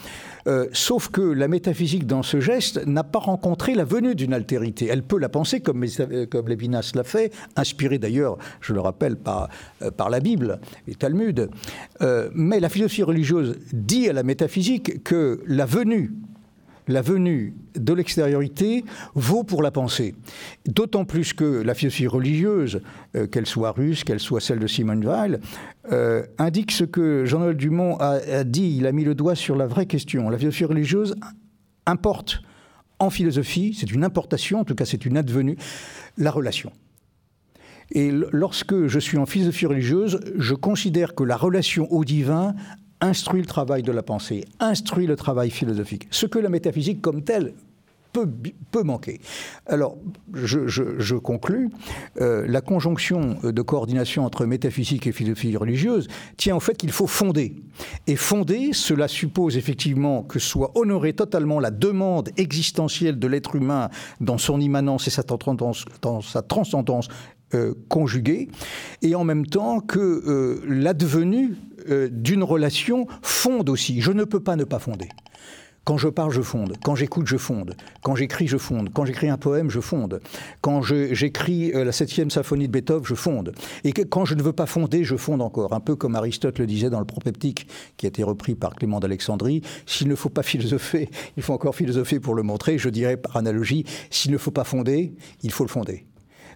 [0.48, 4.88] Euh, sauf que la métaphysique, dans ce geste, n'a pas rencontré la venue d'une altérité.
[4.90, 5.86] Elle peut la penser, comme,
[6.32, 9.50] comme Lévinas l'a fait, inspiré d'ailleurs, je le rappelle, par,
[9.82, 11.50] euh, la Bible et Talmud.
[12.02, 16.12] Euh, mais la philosophie religieuse dit à la métaphysique que la venue
[16.88, 18.84] la venue de l'extériorité
[19.14, 20.16] vaut pour la pensée.
[20.66, 22.82] D'autant plus que la philosophie religieuse,
[23.16, 25.40] euh, qu'elle soit russe, qu'elle soit celle de Simone Weil,
[25.92, 28.76] euh, indique ce que Jean-Noël Dumont a, dit.
[28.78, 30.30] Il a mis le doigt sur la vraie question.
[30.30, 31.16] La philosophie religieuse
[31.86, 32.42] importe
[33.00, 35.56] en philosophie, c'est une importation, en tout cas c'est une advenue,
[36.18, 36.72] la relation.
[37.92, 42.56] Et lorsque je suis en philosophie religieuse, je considère que la relation au divin
[43.02, 46.08] instruit le travail de la pensée, instruit le travail philosophique.
[46.12, 47.54] Ce que la métaphysique comme telle
[48.14, 48.30] peut,
[48.72, 49.20] peut manquer.
[49.68, 49.98] Alors,
[50.34, 51.70] je, je, conclus.
[52.20, 56.08] Euh, la conjonction de coordination entre métaphysique et philosophie religieuse
[56.38, 57.56] tient au fait qu'il faut fonder.
[58.08, 63.90] Et fonder, cela suppose effectivement que soit honorée totalement la demande existentielle de l'être humain
[64.22, 67.10] dans son immanence et sa transcendance, dans sa transcendance
[67.54, 68.50] euh, conjuguée,
[69.02, 71.56] et en même temps que euh, l'advenu
[71.90, 74.02] euh, d'une relation fonde aussi.
[74.02, 75.10] Je ne peux pas ne pas fonder.
[75.88, 76.74] Quand je parle, je fonde.
[76.84, 77.78] Quand j'écoute, je fonde.
[78.04, 78.90] Quand j'écris, je fonde.
[78.94, 80.20] Quand j'écris un poème, je fonde.
[80.60, 83.54] Quand j'écris la septième symphonie de Beethoven, je fonde.
[83.86, 85.72] Et quand je ne veux pas fonder, je fonde encore.
[85.72, 89.00] Un peu comme Aristote le disait dans le Propeptique, qui a été repris par Clément
[89.00, 89.62] d'Alexandrie.
[89.86, 92.78] S'il ne faut pas philosopher, il faut encore philosopher pour le montrer.
[92.78, 96.06] Je dirais par analogie, s'il ne faut pas fonder, il faut le fonder.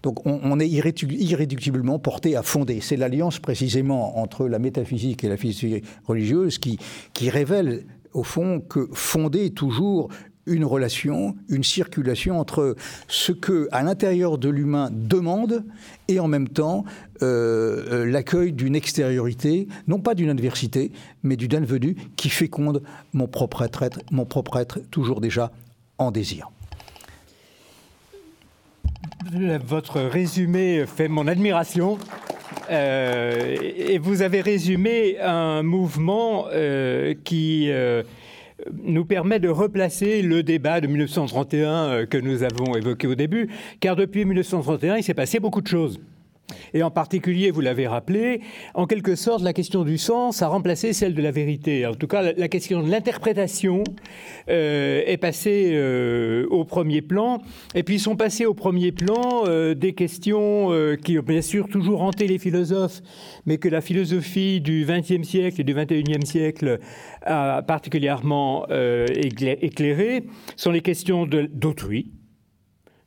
[0.04, 2.80] Donc on, est irréductiblement porté à fonder.
[2.82, 6.80] C'est l'alliance précisément entre la métaphysique et la philosophie religieuse qui,
[7.14, 10.10] qui révèle au fond que fonder toujours
[10.46, 12.76] une relation, une circulation entre
[13.08, 15.64] ce que, à l'intérieur de l'humain, demande
[16.08, 16.84] et en même temps
[17.22, 20.92] euh, euh, l'accueil d'une extériorité, non pas d'une adversité,
[21.24, 22.82] mais d'une advenue qui féconde
[23.14, 25.52] mon propre être, mon propre être toujours déjà
[25.98, 26.50] en désir.
[29.30, 32.00] Votre résumé fait mon admiration.
[32.70, 38.04] Euh, et vous avez résumé un mouvement euh, qui euh,
[38.84, 43.96] nous permet de replacer le débat de 1931 que nous avons évoqué au début, car
[43.96, 46.00] depuis 1931, il s'est passé beaucoup de choses.
[46.74, 48.42] Et en particulier, vous l'avez rappelé,
[48.74, 51.86] en quelque sorte, la question du sens a remplacé celle de la vérité.
[51.86, 53.84] En tout cas, la, question de l'interprétation
[54.50, 57.42] euh, est passée euh, au premier plan.
[57.76, 60.70] Et puis sont passées au premier plan euh, des questions
[61.04, 63.02] qui bien sûr toujours hanté les philosophes,
[63.46, 66.80] mais que la philosophie du XXe siècle et du XXIe siècle
[67.24, 70.24] a particulièrement éclairé,
[70.56, 72.12] sont les questions d'autrui,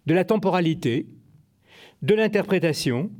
[0.06, 1.06] de la temporalité,
[2.02, 3.10] de l'interprétation,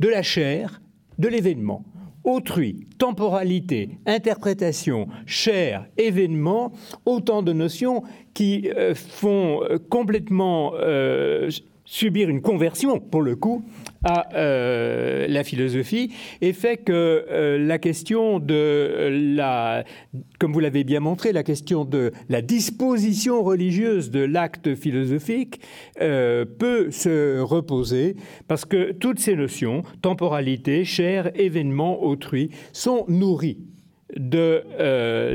[0.00, 0.80] de la chair,
[1.18, 1.84] de l'événement.
[2.24, 6.72] Autrui, temporalité, interprétation, chair, événement,
[7.04, 8.02] autant de notions
[8.32, 11.50] qui euh, font euh, complètement euh,
[11.84, 13.62] subir une conversion, pour le coup,
[14.04, 19.84] à euh, la philosophie et fait que euh, la question de la,
[20.38, 25.60] comme vous l'avez bien montré, la question de la disposition religieuse de l'acte philosophique
[26.00, 28.16] euh, peut se reposer
[28.48, 33.58] parce que toutes ces notions, temporalité, chair, événement, autrui, sont nourries
[34.16, 34.62] de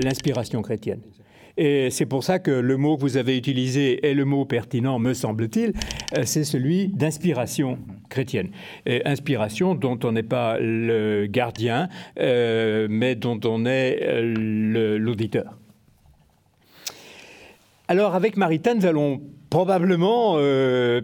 [0.04, 1.02] l'inspiration chrétienne.
[1.62, 4.98] Et c'est pour ça que le mot que vous avez utilisé est le mot pertinent,
[4.98, 5.74] me semble-t-il,
[6.18, 8.52] euh, c'est celui d'inspiration chrétienne.
[8.86, 15.58] Et inspiration dont on n'est pas le gardien, euh, mais dont on est euh, l'auditeur.
[17.90, 20.38] Alors avec Maritain, nous allons probablement,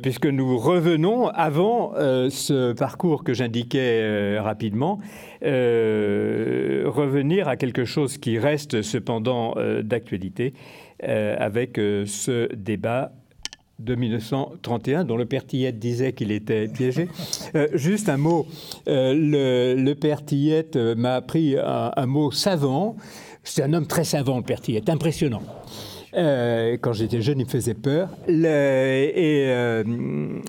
[0.03, 4.99] puisque nous revenons avant ce parcours que j'indiquais rapidement,
[5.45, 10.53] revenir à quelque chose qui reste cependant euh, d'actualité
[11.03, 13.11] euh, avec ce débat
[13.79, 17.09] de 1931, dont le père Tillette disait qu'il était piégé.
[17.73, 18.47] juste un mot,
[18.87, 22.95] le, père Tillette m'a appris un, un, mot savant.
[23.43, 25.43] C'est un homme très savant, le père Tillette, impressionnant.
[26.15, 28.09] Euh, quand j'étais jeune, il me faisait peur.
[28.29, 29.83] Euh,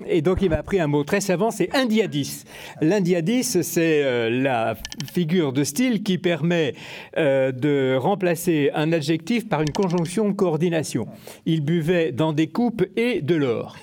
[0.07, 2.45] et, donc, il m'a appris un mot très savant, c'est indiadis.
[2.81, 4.75] L'indiadis, c'est euh, la
[5.11, 6.73] figure de style qui permet
[7.17, 11.07] de remplacer un adjectif par une conjonction de coordination.
[11.45, 13.75] Il buvait dans des coupes et de l'or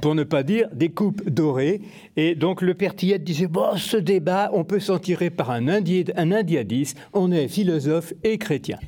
[0.00, 1.80] pour ne pas dire des coupes dorées.
[2.16, 5.68] Et donc le père Tillette disait, bon, ce débat, on peut s'en tirer par un,
[5.68, 8.78] un indiadis, on est philosophe et chrétien.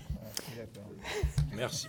[1.57, 1.89] Merci.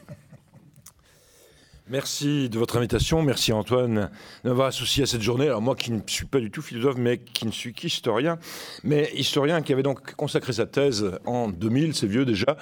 [1.87, 3.21] Merci de votre invitation.
[3.21, 4.09] Merci Antoine
[4.43, 5.45] d'avoir associé à cette journée.
[5.45, 8.39] Alors moi qui ne suis pas du tout philosophe, mais qui ne suis qu'historien,
[8.83, 12.57] mais historien qui avait donc consacré sa thèse en 2000, c'est vieux déjà,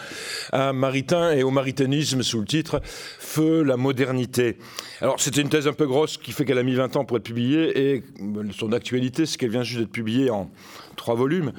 [0.52, 4.58] à Maritain et au maritanisme sous le titre Feu, la modernité.
[5.00, 7.16] Alors c'était une thèse un peu grosse qui fait qu'elle a mis 20 ans pour
[7.16, 8.04] être publiée et
[8.52, 10.52] son actualité, c'est qu'elle vient juste d'être publiée en
[10.98, 11.54] trois volumes.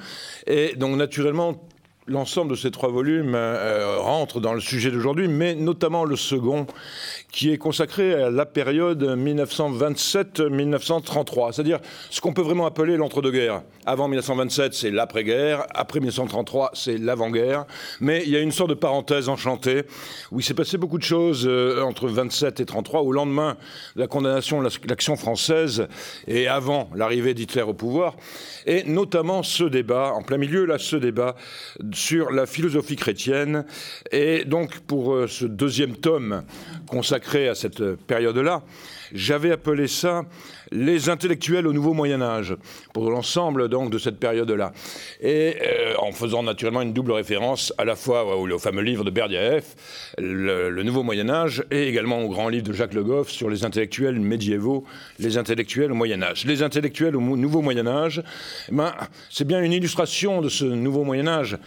[0.45, 1.59] Et donc naturellement,
[2.07, 6.67] l'ensemble de ces trois volumes euh, rentre dans le sujet d'aujourd'hui, mais notamment le second,
[7.31, 11.79] qui est consacré à la période 1927-1933, c'est-à-dire
[12.11, 13.63] ce qu'on peut vraiment appeler l'entre-deux-guerres.
[13.87, 17.65] Avant 1927, c'est l'après-guerre, après 1933, c'est l'avant-guerre,
[17.99, 19.85] mais il y a une sorte de parenthèse enchantée
[20.31, 23.57] où il s'est passé beaucoup de choses euh, entre 27 et 33, au lendemain
[23.95, 25.87] de la condamnation de l'action française
[26.27, 28.13] et avant l'arrivée d'Hitler au pouvoir,
[28.67, 31.35] et notamment ce débat, en plein milieu, là, ce débat
[31.95, 33.65] sur la philosophie chrétienne.
[34.11, 36.43] Et donc, pour euh, ce deuxième tome
[36.87, 38.63] consacré à cette période-là,
[39.13, 40.23] j'avais appelé ça
[40.71, 42.55] les intellectuels au nouveau Moyen Âge,
[42.93, 44.73] pour l'ensemble donc de cette période-là.
[45.21, 49.09] Et euh, en faisant naturellement une double référence à la fois au, fameux livre de
[49.09, 49.63] Berdiaev,
[50.17, 53.65] le, nouveau Moyen Âge, et également au grand livre de Jacques Le Goff sur les
[53.65, 54.83] intellectuels médiévaux,
[55.19, 56.45] les intellectuels au Moyen Âge.
[56.45, 58.23] Les intellectuels au nouveau Moyen Âge,
[58.71, 58.93] ben,
[59.29, 61.57] c'est bien une illustration de ce nouveau Moyen Âge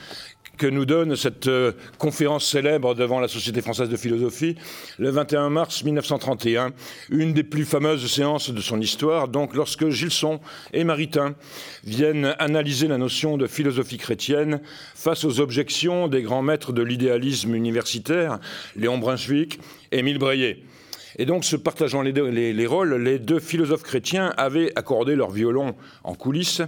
[0.58, 4.56] que nous donne cette euh, conférence célèbre devant la Société française de philosophie
[4.98, 6.72] le 21 mars 1931,
[7.10, 10.40] une des plus fameuses séances de son histoire, donc lorsque Gilson
[10.72, 11.34] et Maritain
[11.84, 14.60] viennent analyser la notion de philosophie chrétienne
[14.94, 18.40] face aux objections des grands maîtres de l'idéalisme universitaire,
[18.76, 19.60] Léon Brunswick,
[19.92, 20.62] Émile Breillet.
[21.16, 22.12] Et donc, se partageant les,
[22.52, 26.62] les rôles, les deux philosophes chrétiens avaient accordé leur violon en coulisses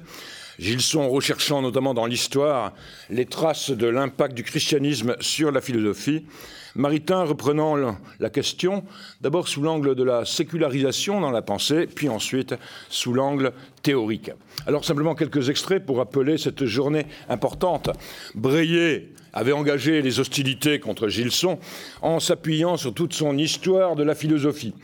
[0.60, 2.74] Gilson recherchant notamment dans l'histoire
[3.08, 6.26] les traces de l'impact du christianisme sur la philosophie,
[6.74, 8.84] Maritain reprenant la question
[9.22, 12.54] d'abord sous l'angle de la sécularisation dans la pensée, puis ensuite
[12.90, 13.52] sous l'angle
[13.82, 14.32] théorique.
[14.66, 17.88] Alors simplement quelques extraits pour rappeler cette journée importante.
[18.34, 21.58] Breillet avait engagé les hostilités contre Gilson
[22.02, 24.74] en s'appuyant sur toute son histoire de la philosophie.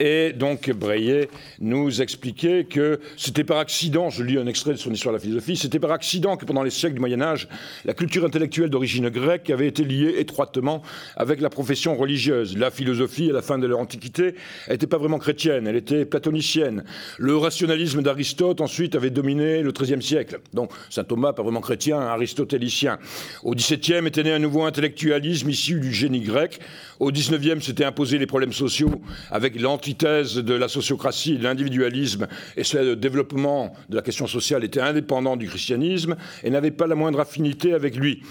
[0.00, 1.28] Et donc Breillet
[1.60, 5.22] nous expliquait que c'était par accident, je lis un extrait de son histoire de la
[5.22, 7.48] philosophie, c'était par accident que pendant les siècles du Moyen Âge,
[7.84, 10.82] la culture intellectuelle d'origine grecque avait été liée étroitement
[11.16, 12.56] avec la profession religieuse.
[12.56, 14.36] La philosophie, à la fin de l'Antiquité,
[14.70, 16.82] n'était pas vraiment chrétienne, elle était platonicienne.
[17.18, 20.40] Le rationalisme d'Aristote, ensuite, avait dominé le XIIIe siècle.
[20.54, 22.98] Donc saint Thomas, pas vraiment chrétien, aristotélicien.
[23.42, 26.58] Au XVIIe était né un nouveau intellectualisme issu du génie grec.
[27.00, 32.26] Au XIXe s'étaient imposés les problèmes sociaux avec l'anti thèse de la sociocratie, de l'individualisme
[32.56, 36.94] et le développement de la question sociale était indépendant du christianisme et n'avait pas la
[36.94, 38.22] moindre affinité avec lui.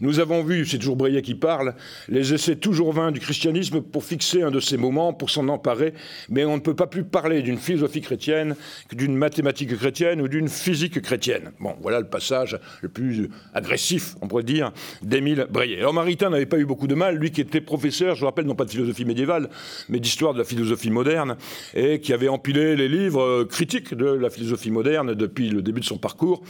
[0.00, 1.74] Nous avons vu, c'est toujours Breillet qui parle,
[2.08, 5.94] les essais toujours vains du christianisme pour fixer un de ces moments, pour s'en emparer,
[6.28, 8.56] mais on ne peut pas plus parler d'une philosophie chrétienne
[8.88, 11.52] que d'une mathématique chrétienne ou d'une physique chrétienne.
[11.60, 14.72] Bon, voilà le passage le plus agressif, on pourrait dire,
[15.02, 15.78] d'Émile Breillet.
[15.78, 18.46] Alors Maritain n'avait pas eu beaucoup de mal, lui qui était professeur, je vous rappelle,
[18.46, 19.48] non pas de philosophie médiévale,
[19.88, 21.36] mais d'histoire de la philosophie moderne,
[21.74, 25.80] et qui avait empilé les livres euh, critiques de la philosophie moderne depuis le début
[25.80, 26.42] de son parcours.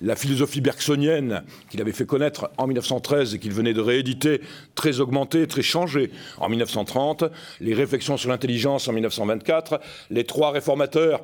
[0.00, 2.93] La philosophie bergsonienne, qu'il avait fait connaître en 1900
[3.34, 4.40] et qu'il venait de rééditer,
[4.74, 7.24] très augmenté, très changé en 1930,
[7.60, 9.80] les réflexions sur l'intelligence en 1924,
[10.10, 11.20] les trois réformateurs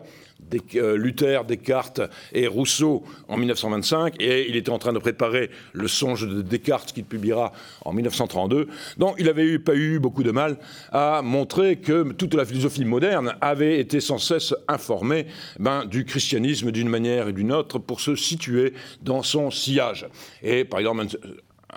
[0.74, 2.00] euh, Luther, Descartes
[2.32, 6.92] et Rousseau en 1925, et il était en train de préparer le songe de Descartes
[6.92, 7.52] qu'il publiera
[7.84, 8.68] en 1932.
[8.98, 10.56] Donc il n'avait pas eu beaucoup de mal
[10.90, 15.26] à montrer que toute la philosophie moderne avait été sans cesse informée
[15.58, 20.08] ben, du christianisme d'une manière et d'une autre pour se situer dans son sillage.
[20.42, 21.06] Et par exemple,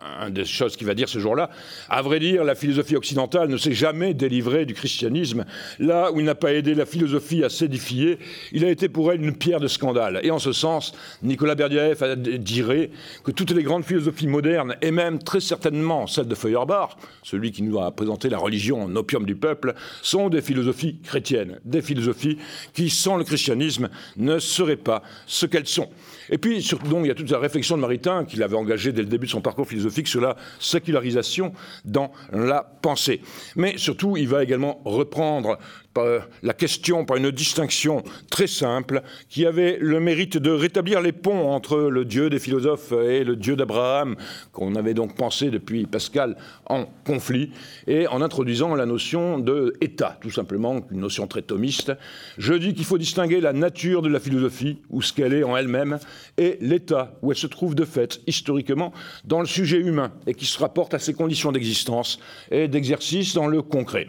[0.02, 1.50] un des choses qu'il va dire ce jour-là.
[1.90, 5.46] À vrai dire, la philosophie occidentale ne s'est jamais délivrée du christianisme.
[5.80, 8.20] Là où il n'a pas aidé la philosophie à s'édifier,
[8.52, 10.20] il a été pour elle une pierre de scandale.
[10.24, 12.92] Et en ce sens, Nicolas Berdyaev dirait
[13.24, 17.64] que toutes les grandes philosophies modernes, et même très certainement celle de Feuerbach, celui qui
[17.64, 22.38] nous a présenté la religion en opium du peuple, sont des philosophies chrétiennes, des philosophies
[22.74, 25.90] qui, sans le christianisme, ne seraient pas ce qu'elles sont.
[26.30, 28.92] Et puis, surtout, donc, il y a toute la réflexion de Maritain qu'il avait engagée
[28.92, 31.54] dès le début de son parcours philosophique sur la sécularisation
[31.86, 33.22] dans la pensée.
[33.56, 35.58] Mais surtout, il va également reprendre
[36.42, 41.52] la question par une distinction très simple qui avait le mérite de rétablir les ponts
[41.52, 44.16] entre le Dieu des philosophes et le Dieu d'Abraham,
[44.52, 46.36] qu'on avait donc pensé depuis Pascal
[46.66, 47.52] en conflit,
[47.88, 51.92] et en introduisant la notion de État, tout simplement, une notion très thomiste.
[52.38, 55.56] Je dis qu'il faut distinguer la nature de la philosophie, ou ce qu'elle est en
[55.56, 56.00] elle-même,
[56.38, 58.94] et l'État, où elle se trouve de fait, historiquement,
[59.26, 62.20] dans le sujet humain, et qui se rapporte à ses conditions d'existence
[62.52, 64.08] et d'exercice dans le concret.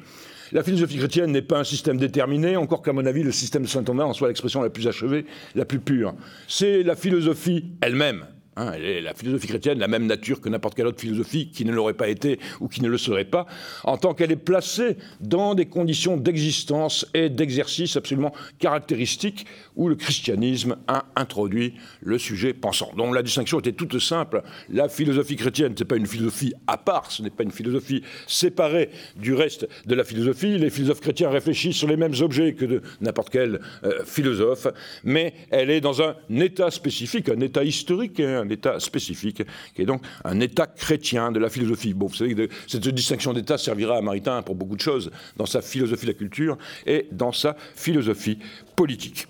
[0.54, 3.66] La philosophie chrétienne n'est pas un système déterminé, encore qu'à mon avis, le système de
[3.66, 5.26] Saint Thomas en soit l'expression la plus achevée,
[5.56, 6.14] la plus pure.
[6.46, 8.24] C'est la philosophie elle-même,
[8.56, 11.94] Hein, la philosophie chrétienne, la même nature que n'importe quelle autre philosophie qui ne l'aurait
[11.94, 13.46] pas été ou qui ne le serait pas,
[13.82, 19.46] en tant qu'elle est placée dans des conditions d'existence et d'exercice absolument caractéristiques
[19.76, 22.92] où le christianisme a introduit le sujet pensant.
[22.96, 24.42] Donc la distinction était toute simple.
[24.68, 28.02] La philosophie chrétienne, ce n'est pas une philosophie à part, ce n'est pas une philosophie
[28.26, 30.58] séparée du reste de la philosophie.
[30.58, 34.68] Les philosophes chrétiens réfléchissent sur les mêmes objets que n'importe quel euh, philosophe,
[35.02, 39.42] mais elle est dans un état spécifique, un état historique, un état spécifique,
[39.74, 41.94] qui est donc un état chrétien de la philosophie.
[41.94, 45.46] Bon, vous savez que cette distinction d'état servira à Maritain pour beaucoup de choses, dans
[45.46, 48.38] sa philosophie de la culture et dans sa philosophie
[48.76, 49.26] politique.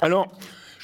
[0.00, 0.28] Alors,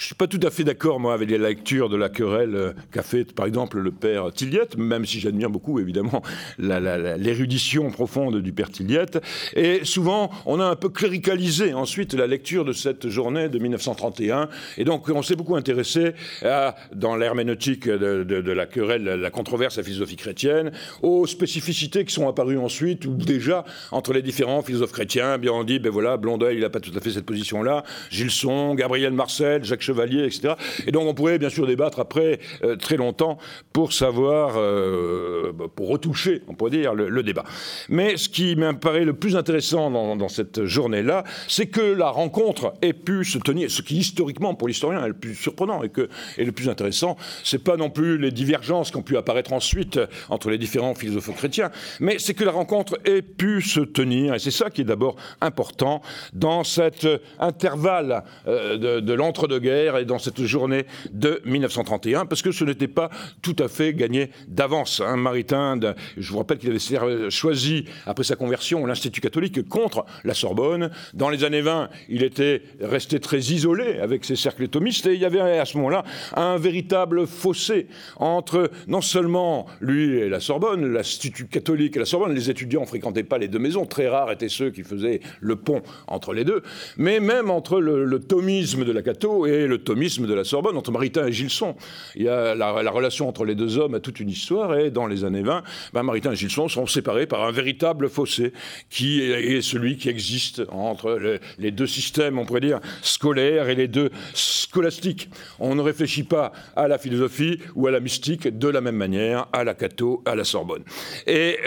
[0.01, 2.55] je ne suis pas tout à fait d'accord, moi, avec les lectures de la querelle
[2.55, 6.23] euh, qu'a fait, par exemple, le père Tilliette, même si j'admire beaucoup, évidemment,
[6.59, 9.23] l'érudition profonde du père Tilliette.
[9.55, 14.49] Et souvent, on a un peu cléricalisé ensuite la lecture de cette journée de 1931.
[14.79, 19.83] Et donc, on s'est beaucoup intéressé à, dans l'herméneutique de, la querelle, la controverse, la
[19.83, 20.73] philosophie chrétienne,
[21.03, 25.37] aux spécificités qui sont apparues ensuite, ou déjà, entre les différents philosophes chrétiens.
[25.37, 27.85] Bien, on dit, ben voilà, Blondel, il n'a pas tout à fait cette position-là.
[28.11, 30.55] Gilson, Gabriel Marcel, Jacques chevalier, etc.
[30.87, 33.39] Et donc on pourrait bien sûr débattre après euh, très longtemps
[33.73, 37.45] pour savoir, euh, pour retoucher, on pourrait dire, le, débat.
[37.89, 42.93] Mais ce qui m'apparaît le plus intéressant dans, cette journée-là, c'est que la rencontre ait
[42.93, 46.69] pu se tenir, ce qui historiquement pour l'historien est le plus surprenant et, le plus
[46.69, 50.95] intéressant, c'est pas non plus les divergences qui ont pu apparaître ensuite entre les différents
[50.95, 54.81] philosophes chrétiens, mais c'est que la rencontre ait pu se tenir, et c'est ça qui
[54.83, 56.01] est d'abord important
[56.33, 57.07] dans cet
[57.39, 63.11] intervalle euh, de l'entre-deux-guerres et dans cette journée de 1931, parce que ce n'était pas
[63.43, 65.01] tout à fait gagné d'avance.
[65.01, 65.79] Un Maritain,
[66.17, 70.91] je vous rappelle qu'il avait choisi, après sa conversion, l'Institut catholique contre la Sorbonne.
[71.15, 75.21] Dans les années 20, il était resté très isolé avec ses cercles thomistes, et il
[75.21, 76.05] y avait à ce moment-là
[76.35, 82.35] un véritable fossé entre non seulement lui et la Sorbonne, l'Institut catholique et la Sorbonne,
[82.35, 85.57] les étudiants ne fréquentaient pas les deux maisons, très rares étaient ceux qui faisaient le
[85.57, 86.63] pont entre les deux,
[86.97, 90.77] mais même entre le, le thomisme de la Catho et le thomisme de la Sorbonne,
[90.77, 91.75] entre Maritain et Gilson.
[92.15, 95.07] Il y a la, relation entre les deux hommes a toute une histoire, et dans
[95.07, 95.63] les années 20,
[95.95, 98.53] ben Maritain et Gilson sont séparés par un véritable fossé
[98.91, 103.89] qui est, celui qui existe entre les deux systèmes, on pourrait dire, scolaires et les
[103.89, 105.29] deux scolastiques.
[105.59, 109.47] On ne réfléchit pas à la philosophie ou à la mystique de la même manière
[109.53, 110.83] à la Cato, à la Sorbonne.
[111.27, 111.59] Et,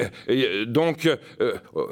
[0.67, 1.17] donc, euh,
[1.75, 1.83] euh,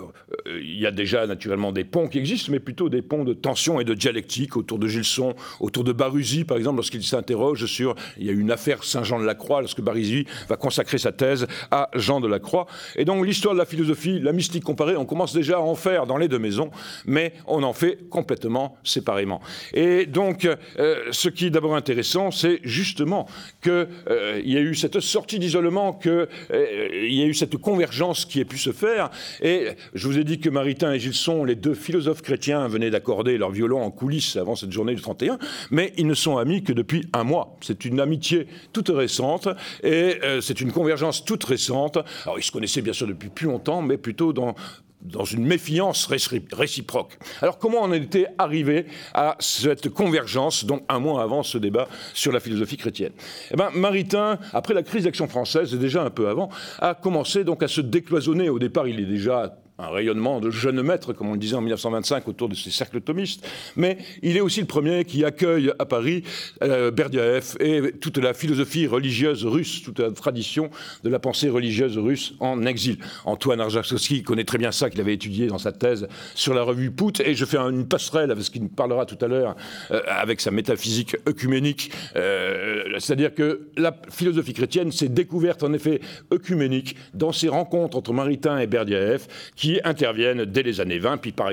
[0.47, 3.79] il y a déjà naturellement des ponts qui existent, mais plutôt des ponts de tension
[3.79, 7.93] et de dialectique autour de Gilson, autour de Baruzzi, par exemple, lorsqu'il s'interroge sur.
[8.17, 11.45] Il y a une affaire Saint-Jean de la Croix, lorsque Baruzzi va consacrer sa thèse
[11.69, 12.65] à Jean de la Croix.
[12.95, 16.07] Et donc, l'histoire de la philosophie, la mystique comparée, on commence déjà à en faire
[16.07, 16.71] dans les deux maisons,
[17.05, 19.41] mais on en fait complètement séparément.
[19.75, 20.47] Et donc,
[20.79, 23.27] euh, ce qui est d'abord intéressant, c'est justement
[23.61, 28.25] qu'il euh, y a eu cette sortie d'isolement, qu'il euh, y a eu cette convergence
[28.25, 29.11] qui a pu se faire.
[29.43, 33.37] Et je vous ai dit que Maritain et Gilson, les deux philosophes chrétiens, venaient d'accorder
[33.37, 35.37] leur violon en coulisses avant cette journée du 31,
[35.69, 37.57] mais ils ne sont amis que depuis un mois.
[37.61, 39.47] C'est une amitié toute récente
[39.83, 41.97] et euh, c'est une convergence toute récente.
[42.23, 44.55] Alors ils se connaissaient bien sûr depuis plus longtemps, mais plutôt dans
[45.01, 47.17] dans une méfiance réciproque.
[47.41, 52.31] Alors comment on était arrivé à cette convergence, donc un mois avant ce débat sur
[52.31, 53.13] la philosophie chrétienne?
[53.51, 57.43] Eh bien, Maritain, après la crise d'Action française, et déjà un peu avant, a commencé
[57.43, 58.49] donc à se décloisonner.
[58.49, 61.61] Au départ, il est déjà un rayonnement de jeunes maîtres, comme on le disait en
[61.61, 63.47] 1925, autour de ces cercles thomistes.
[63.75, 66.23] Mais il est aussi le premier qui accueille à Paris
[66.63, 70.69] euh, Berdyaev et toute la philosophie religieuse russe, toute la tradition
[71.03, 72.97] de la pensée religieuse russe en exil.
[73.25, 76.91] Antoine Arjakovsky connaît très bien ça, qu'il avait étudié dans sa thèse sur la revue
[76.91, 79.55] Pout, et je fais une passerelle avec ce qu'il parlera tout à l'heure,
[79.91, 81.91] euh, avec sa métaphysique œcuménique.
[82.15, 86.01] Euh, c'est-à-dire que la philosophie chrétienne s'est découverte en effet
[86.31, 91.31] œcuménique dans ses rencontres entre Maritain et Berdyaev, qui interviennent dès les années 20, puis
[91.31, 91.51] par,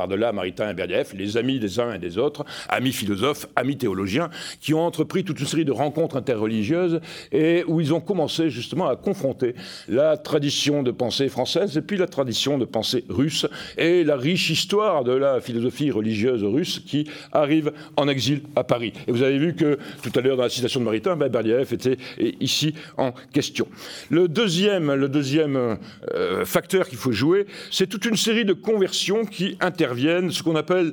[0.00, 4.30] par-delà Maritain et Berdyaev, les amis des uns et des autres, amis philosophes, amis théologiens,
[4.58, 7.00] qui ont entrepris toute une série de rencontres interreligieuses
[7.32, 9.54] et où ils ont commencé justement à confronter
[9.88, 13.46] la tradition de pensée française et puis la tradition de pensée russe
[13.76, 18.94] et la riche histoire de la philosophie religieuse russe qui arrive en exil à Paris.
[19.06, 21.30] Et vous avez vu que tout à l'heure dans la citation de Maritain, ben
[21.72, 21.98] était
[22.40, 23.68] ici en question.
[24.08, 25.76] Le deuxième, le deuxième
[26.14, 30.42] euh, facteur qu'il faut jouer, c'est toute une série de conversions qui interviennent interviennent ce
[30.42, 30.92] qu'on appelle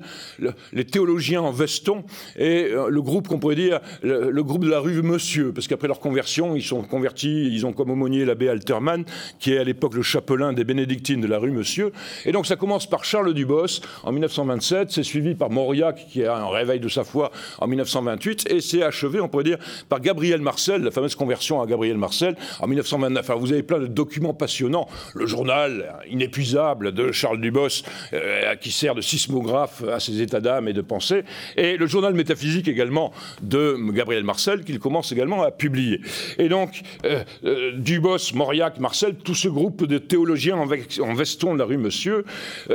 [0.74, 2.04] les théologiens en veston
[2.38, 6.00] et le groupe qu'on pourrait dire le, groupe de la rue Monsieur, parce qu'après leur
[6.00, 9.06] conversion, ils sont convertis, ils ont comme aumônier l'abbé Alterman,
[9.40, 11.92] qui est à l'époque le chapelain des bénédictines de la rue Monsieur.
[12.26, 16.36] Et donc ça commence par Charles Dubos en 1927, c'est suivi par Mauriac, qui a
[16.36, 20.42] un réveil de sa foi en 1928, et c'est achevé, on pourrait dire, par Gabriel
[20.42, 23.24] Marcel, la fameuse conversion à Gabriel Marcel en 1929.
[23.24, 24.88] Enfin, vous avez plein de documents passionnants.
[25.14, 27.84] Le journal inépuisable de Charles Dubos,
[28.14, 31.24] euh, qui sert de sismographe à ses états d'âme et de pensée,
[31.56, 33.12] et le journal métaphysique également
[33.42, 36.02] de Gabriel Marcel, qu'il commence également à publier.
[36.38, 41.60] Et donc, euh, euh, Dubos, Mauriac, Marcel, tout ce groupe de théologiens en, veston de
[41.60, 42.26] la rue Monsieur,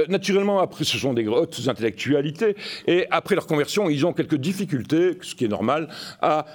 [0.08, 5.18] naturellement, après, ce sont des hautes intellectualités, et après leur conversion, ils ont quelques difficultés,
[5.20, 5.88] ce qui est normal,
[6.20, 6.46] à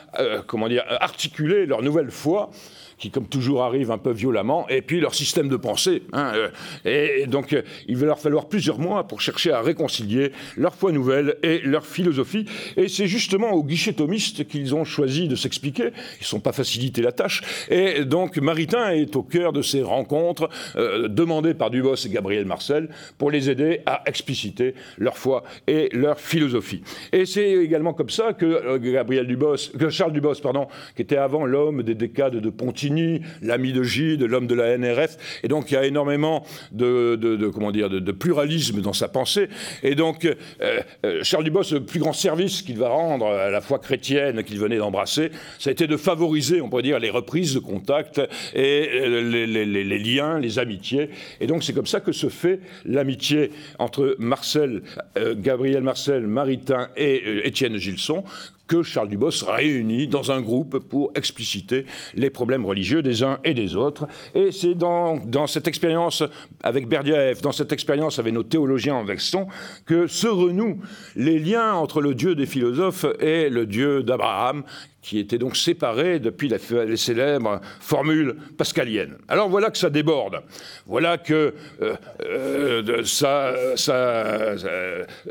[0.48, 2.50] comment dire, articuler leur nouvelle foi
[2.98, 6.04] qui, comme toujours, arrivent un peu violemment, et puis leur système de pensée.
[6.14, 10.32] Hein, euh, et, donc, euh, il va leur falloir plusieurs mois pour chercher à réconcilier
[10.56, 12.46] leur foi nouvelle et leur philosophie.
[12.76, 15.92] Et c'est justement au guichet thomiste qu'ils ont choisi de s'expliquer.
[16.20, 17.44] Ils ne sont pas facilité la tâche.
[17.70, 22.46] Et donc, Maritain est au cœur de ces rencontres euh, demandées par Dubos et Gabriel
[22.46, 26.82] Marcel pour les aider à expliciter leur foi et leur philosophie.
[27.12, 31.46] Et c'est également comme ça que Gabriel Dubos, que Charles Dubos, pardon, qui était avant
[31.46, 32.87] l'homme des décades de Ponty,
[33.42, 35.18] l'ami de Gide, l'homme de la NRF.
[35.44, 39.48] Et donc, il y a énormément de, comment dire, de, pluralisme dans sa pensée.
[39.84, 40.34] Et donc, euh,
[41.06, 44.60] euh, Charles Dubos, le plus grand service qu'il va rendre à la foi chrétienne qu'il
[44.60, 48.22] venait d'embrasser, ça a été de favoriser, on pourrait dire, les reprises de contact
[48.54, 51.10] et euh, les, liens, les amitiés.
[51.40, 54.82] Et donc, c'est comme ça que se fait l'amitié entre Marcel,
[55.36, 58.24] Gabriel Marcel, Maritain et Étienne Gilson,
[58.68, 63.54] que Charles Dubos réunit dans un groupe pour expliciter les problèmes religieux des uns et
[63.54, 64.08] des autres.
[64.36, 66.24] Et c'est dans, cette expérience
[66.64, 69.48] avec Berdyaev, dans cette expérience avec nos théologiens en Vexton,
[69.86, 70.82] que se renouent
[71.16, 74.64] les liens entre le Dieu des philosophes et le Dieu d'Abraham,
[75.08, 79.16] qui était donc séparé depuis les célèbres formules pascaliennes.
[79.30, 80.42] Alors voilà que ça déborde.
[80.86, 81.96] Voilà que euh,
[82.26, 84.56] euh, ça, ça,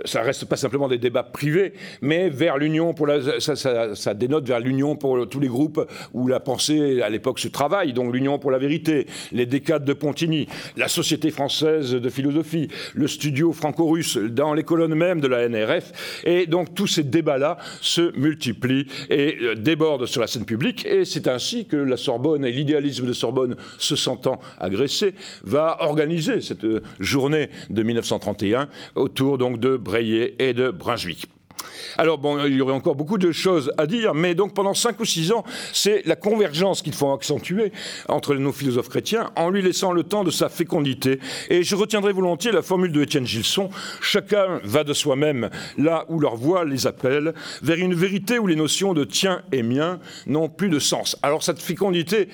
[0.07, 4.49] ça, reste pas simplement des débats privés, mais vers l'union pour la, ça, ça, dénote
[4.49, 8.39] vers l'union pour tous les groupes où la pensée à l'époque se travaille, donc l'union
[8.39, 10.49] pour la vérité, les décades de Pontigny,
[10.79, 16.22] la Société française de philosophie, le studio franco-russe dans les colonnes même de la NRF,
[16.24, 21.05] et donc tous ces débats-là se multiplient et euh, déborde sur la scène publique et
[21.05, 25.12] c'est ainsi que la Sorbonne et l'idéalisme de Sorbonne se sentant agressé
[25.43, 26.64] va organiser cette
[27.01, 31.27] journée de 1931 autour donc de Breillet et de Brunswick.
[31.99, 35.01] Alors bon, il y aurait encore beaucoup de choses à dire, mais donc pendant cinq
[35.01, 37.73] ou six ans, c'est la convergence qu'il faut accentuer
[38.09, 41.21] entre nos philosophes chrétiens en lui laissant le temps de sa fécondité.
[41.51, 46.21] Et je retiendrai volontiers la formule de Étienne Gilson chacun va de soi-même là où
[46.21, 50.49] leur voix les appelle, vers une vérité où les notions de tien et mien n'ont
[50.49, 51.17] plus de sens.
[51.23, 52.29] Alors cette fécondité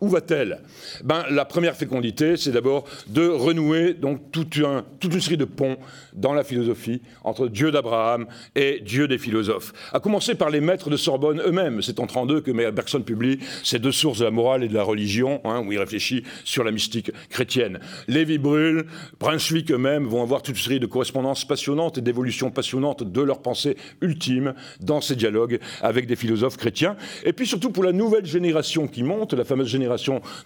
[0.00, 0.60] où va-t-elle?
[1.04, 5.44] Ben, La première fécondité, c'est d'abord de renouer donc toute, un, toute une série de
[5.44, 5.76] ponts
[6.14, 9.72] dans la philosophie entre Dieu d'Abraham et Dieu des philosophes.
[9.92, 11.82] À commencer par les maîtres de Sorbonne eux-mêmes.
[11.82, 14.82] C'est en 32 que Bergson publie ces deux sources de la morale et de la
[14.82, 17.78] religion, hein, où il réfléchit sur la mystique chrétienne.
[18.08, 18.86] Lévi Brûle,
[19.18, 23.42] Brunswick eux-mêmes vont avoir toute une série de correspondances passionnantes et d'évolutions passionnantes de leur
[23.42, 26.96] pensée ultime dans ces dialogues avec des philosophes chrétiens.
[27.24, 29.89] Et puis surtout pour la nouvelle génération qui monte, la fameuse génération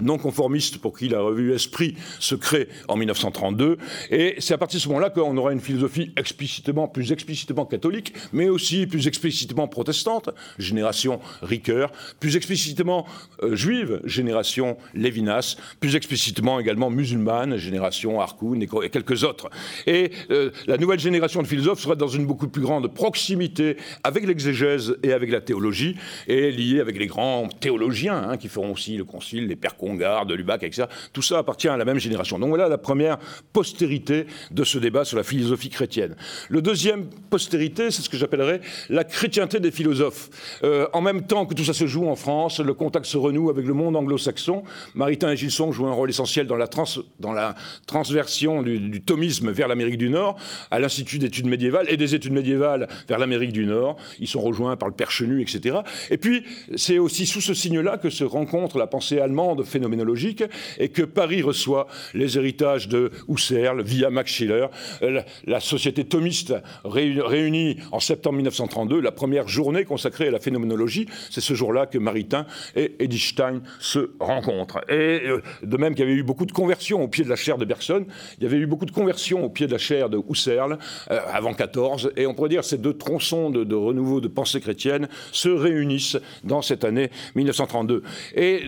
[0.01, 3.79] non conformiste pour qui la revue Esprit se crée en 1932.
[4.11, 8.15] Et c'est à partir de ce moment-là qu'on aura une philosophie explicitement, plus explicitement catholique,
[8.33, 13.07] mais aussi plus explicitement protestante, génération Ricoeur, plus explicitement
[13.43, 19.51] euh, juive, génération Lévinas, plus explicitement également musulmane, génération Harkoun et, quelques autres.
[19.87, 24.27] Et euh, la nouvelle génération de philosophes sera dans une beaucoup plus grande proximité avec
[24.27, 25.97] l'exégèse et avec la théologie,
[26.29, 30.27] et liée avec les grands théologiens hein, qui feront aussi le concile, les pères Congar,
[30.27, 30.89] de Lubac, etc.
[31.13, 32.39] Tout ça appartient à la même génération.
[32.39, 33.19] Donc voilà la première
[33.53, 36.17] postérité de ce débat sur la philosophie chrétienne.
[36.49, 40.31] Le deuxième postérité, c'est ce que j'appellerais la chrétienté des philosophes.
[40.63, 43.51] Euh, en même temps que tout ça se joue en France, le contact se renoue
[43.51, 44.65] avec le monde anglo-saxon.
[44.95, 46.85] Maritain et Gilson jouent un rôle essentiel dans la, trans,
[47.21, 47.55] dans la
[47.87, 50.37] transversion du, du thomisme vers l'Amérique du Nord,
[50.71, 53.97] à l'Institut d'études médiévales et des études médiévales vers l'Amérique du Nord.
[54.19, 55.79] Ils sont rejoints par le Père Chenu, etc.
[56.11, 56.45] Et puis,
[56.77, 60.45] c'est aussi sous ce signe-là que se rencontre la pensée allemande phénoménologique
[60.79, 64.67] et que Paris reçoit les héritages de Husserl via Max Schiller,
[65.03, 66.55] euh, la, société thomiste
[66.85, 71.07] réunie en septembre 1932, la première journée consacrée à la phénoménologie.
[71.31, 72.47] C'est ce jour-là que Maritain
[72.77, 74.81] et Edith Stein se rencontrent.
[74.89, 77.37] Et euh, de même qu'il y avait eu beaucoup de conversions au pied de la
[77.37, 78.07] chair de Bergson,
[78.39, 80.79] il y avait eu beaucoup de conversions au pied de la chair de Husserl
[81.11, 84.29] euh, avant 14, et on pourrait dire que ces deux tronçons de, de renouveau de
[84.29, 88.03] pensée chrétienne se réunissent dans cette année 1932.
[88.35, 88.65] Et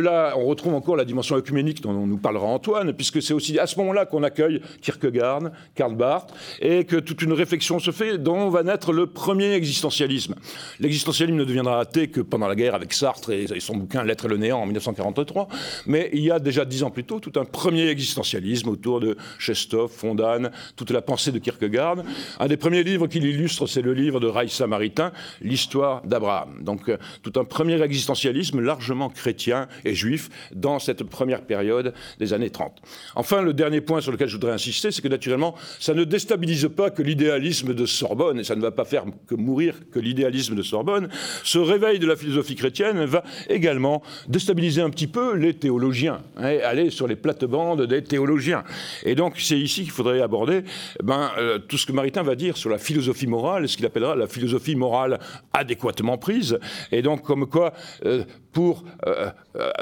[0.00, 3.66] par-delà, on retrouve encore la dimension œcuménique dont nous parlera Antoine, puisque c'est aussi à
[3.66, 8.48] ce moment-là qu'on accueille Kierkegaard, Karl Barth, et que toute une réflexion se fait dont
[8.48, 10.34] va naître le premier existentialisme.
[10.78, 14.28] L'existentialisme ne deviendra athée que pendant la guerre avec Sartre et son bouquin L'être et
[14.28, 15.48] le néant en 1943,
[15.86, 19.16] mais il y a déjà dix ans plus tôt tout un premier existentialisme autour de
[19.38, 21.98] Chestov, Fondane, toute la pensée de Kierkegaard.
[22.38, 26.62] Un des premiers livres qui l'illustre, c'est le livre de Raïssa Maritain, L'histoire d'Abraham.
[26.62, 32.32] Donc euh, tout un premier existentialisme largement chrétien et juif dans cette première période des
[32.32, 32.80] années 30.
[33.14, 36.68] Enfin, le dernier point sur lequel je voudrais insister, c'est que naturellement, ça ne déstabilise
[36.74, 40.54] pas que l'idéalisme de Sorbonne, et ça ne va pas faire que mourir que l'idéalisme
[40.54, 41.08] de Sorbonne,
[41.44, 46.58] ce réveil de la philosophie chrétienne va également déstabiliser un petit peu les théologiens, hein,
[46.64, 48.64] aller sur les plates-bandes des théologiens.
[49.04, 50.62] Et donc, c'est ici qu'il faudrait aborder
[51.02, 54.14] ben, euh, tout ce que Maritain va dire sur la philosophie morale, ce qu'il appellera
[54.16, 55.18] la philosophie morale
[55.52, 56.58] adéquatement prise,
[56.92, 57.72] et donc comme quoi,
[58.04, 59.30] euh, pour euh,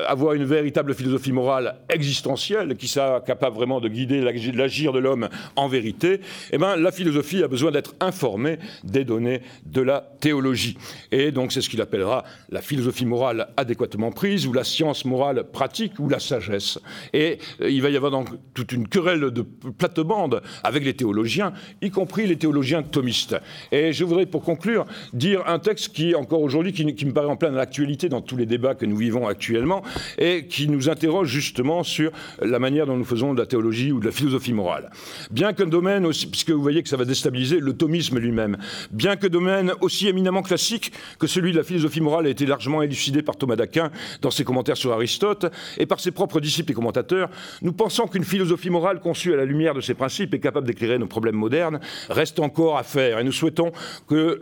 [0.07, 5.29] avoir une véritable philosophie morale existentielle, qui soit capable vraiment de guider l'agir de l'homme
[5.57, 6.21] en vérité,
[6.53, 10.77] eh ben, la philosophie a besoin d'être informée des données de la théologie.
[11.13, 15.45] Et donc c'est ce qu'il appellera la philosophie morale adéquatement prise, ou la science morale
[15.51, 16.79] pratique, ou la sagesse.
[17.13, 21.91] Et il va y avoir donc toute une querelle de plate-bande avec les théologiens, y
[21.91, 23.37] compris les théologiens thomistes.
[23.73, 27.29] Et je voudrais pour conclure dire un texte qui, encore aujourd'hui, qui, qui me paraît
[27.29, 29.83] en pleine actualité dans tous les débats que nous vivons actuellement,
[30.19, 32.11] et qui nous interroge justement sur
[32.43, 34.91] la manière dont nous faisons de la théologie ou de la philosophie morale.
[35.31, 38.57] Bien qu'un domaine aussi, puisque vous voyez que ça va déstabiliser le thomisme lui-même,
[38.91, 42.83] bien que domaine aussi éminemment classique que celui de la philosophie morale a été largement
[42.83, 43.91] élucidé par Thomas d'Aquin
[44.23, 45.47] dans ses commentaires sur Aristote
[45.79, 47.31] et par ses propres disciples et commentateurs,
[47.63, 50.99] nous pensons qu'une philosophie morale conçue à la lumière de ces principes et capable d'éclairer
[50.99, 53.73] nos problèmes modernes reste encore à faire et nous souhaitons
[54.07, 54.41] que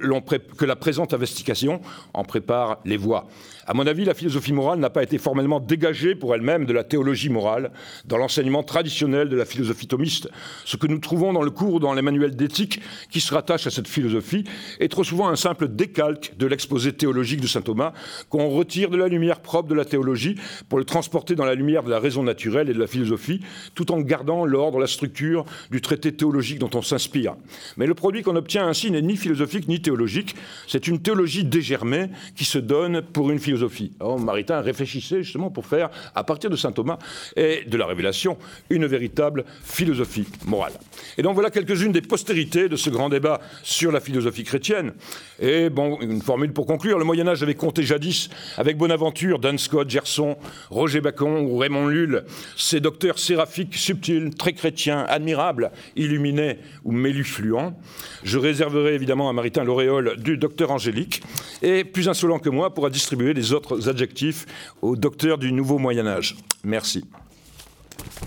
[0.65, 1.81] la présente investigation
[2.15, 3.27] en prépare les voies.
[3.69, 6.85] À mon avis, la philosophie morale n'a pas été formellement dégagée pour elle-même de la
[6.85, 7.73] théologie morale
[8.05, 10.29] dans l'enseignement traditionnel de la philosophie thomiste.
[10.65, 13.67] Ce que nous trouvons dans le cours ou dans les manuels d'éthique qui se rattachent
[13.67, 14.45] à cette philosophie
[14.79, 17.93] est trop souvent un simple décalque de l'exposé théologique de saint Thomas
[18.29, 20.37] qu'on retire de la lumière propre de la théologie
[20.69, 23.41] pour le transporter dans la lumière de la raison naturelle et de la philosophie,
[23.75, 27.35] tout en gardant l'ordre, la structure du traité théologique dont on s'inspire.
[27.77, 30.37] Mais le produit qu'on obtient ainsi n'est ni philosophique ni théologique,
[30.69, 33.93] c'est une théologie dégermée qui se donne pour une philosophie philosophie.
[34.19, 36.99] Maritain réfléchissait justement pour faire, à partir de saint Thomas
[37.37, 38.37] et de la révélation,
[38.71, 40.73] une véritable philosophie morale.
[41.17, 44.93] Et donc voilà quelques-unes des postérités de ce grand débat sur la philosophie chrétienne.
[45.41, 48.29] Et bon, une formule pour conclure, le Moyen Âge avait compté jadis
[48.59, 50.37] avec Bonaventure, Dan Scott, Gerson,
[50.71, 52.25] Roger Bacon ou Raymond Lull,
[52.57, 57.75] ces docteurs séraphiques, subtils, très chrétiens, admirables, illuminés ou mélufluents.
[58.23, 61.23] Je réserverai évidemment à Maritain l'auréole du docteur angélique,
[61.63, 64.47] et plus insolent que moi pourra distribuer les autres adjectifs
[64.83, 66.37] au docteur du nouveau Moyen Âge.
[66.65, 67.05] Merci.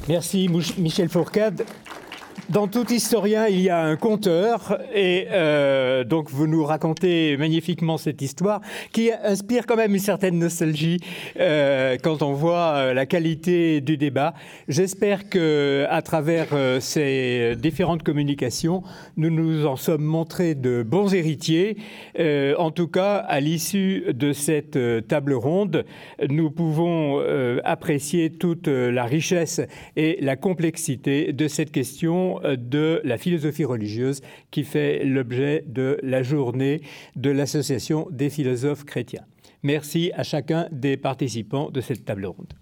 [0.07, 1.65] Merci Michel Fourcade.
[2.50, 8.00] Dans tout historien, il y a un conteur, et euh, donc vous nous racontez magnifiquement
[8.00, 11.00] cette histoire qui inspire quand même une certaine nostalgie
[11.39, 14.34] euh, quand on voit euh, la qualité du débat.
[14.68, 16.47] J'espère que à travers
[16.80, 18.82] ces différentes communications,
[19.16, 21.78] nous nous en sommes montrés de bons héritiers.
[22.18, 25.86] En tout cas, à l'issue de cette table ronde,
[26.28, 27.22] nous pouvons
[27.64, 29.62] apprécier toute la richesse
[29.95, 31.72] et la complexité de cette
[32.39, 34.21] question de la philosophie religieuse
[34.51, 36.81] qui fait l'objet de la journée
[37.15, 39.25] de l'Association des philosophes chrétiens.
[39.63, 42.53] Merci à chacun des participants de cette table ronde.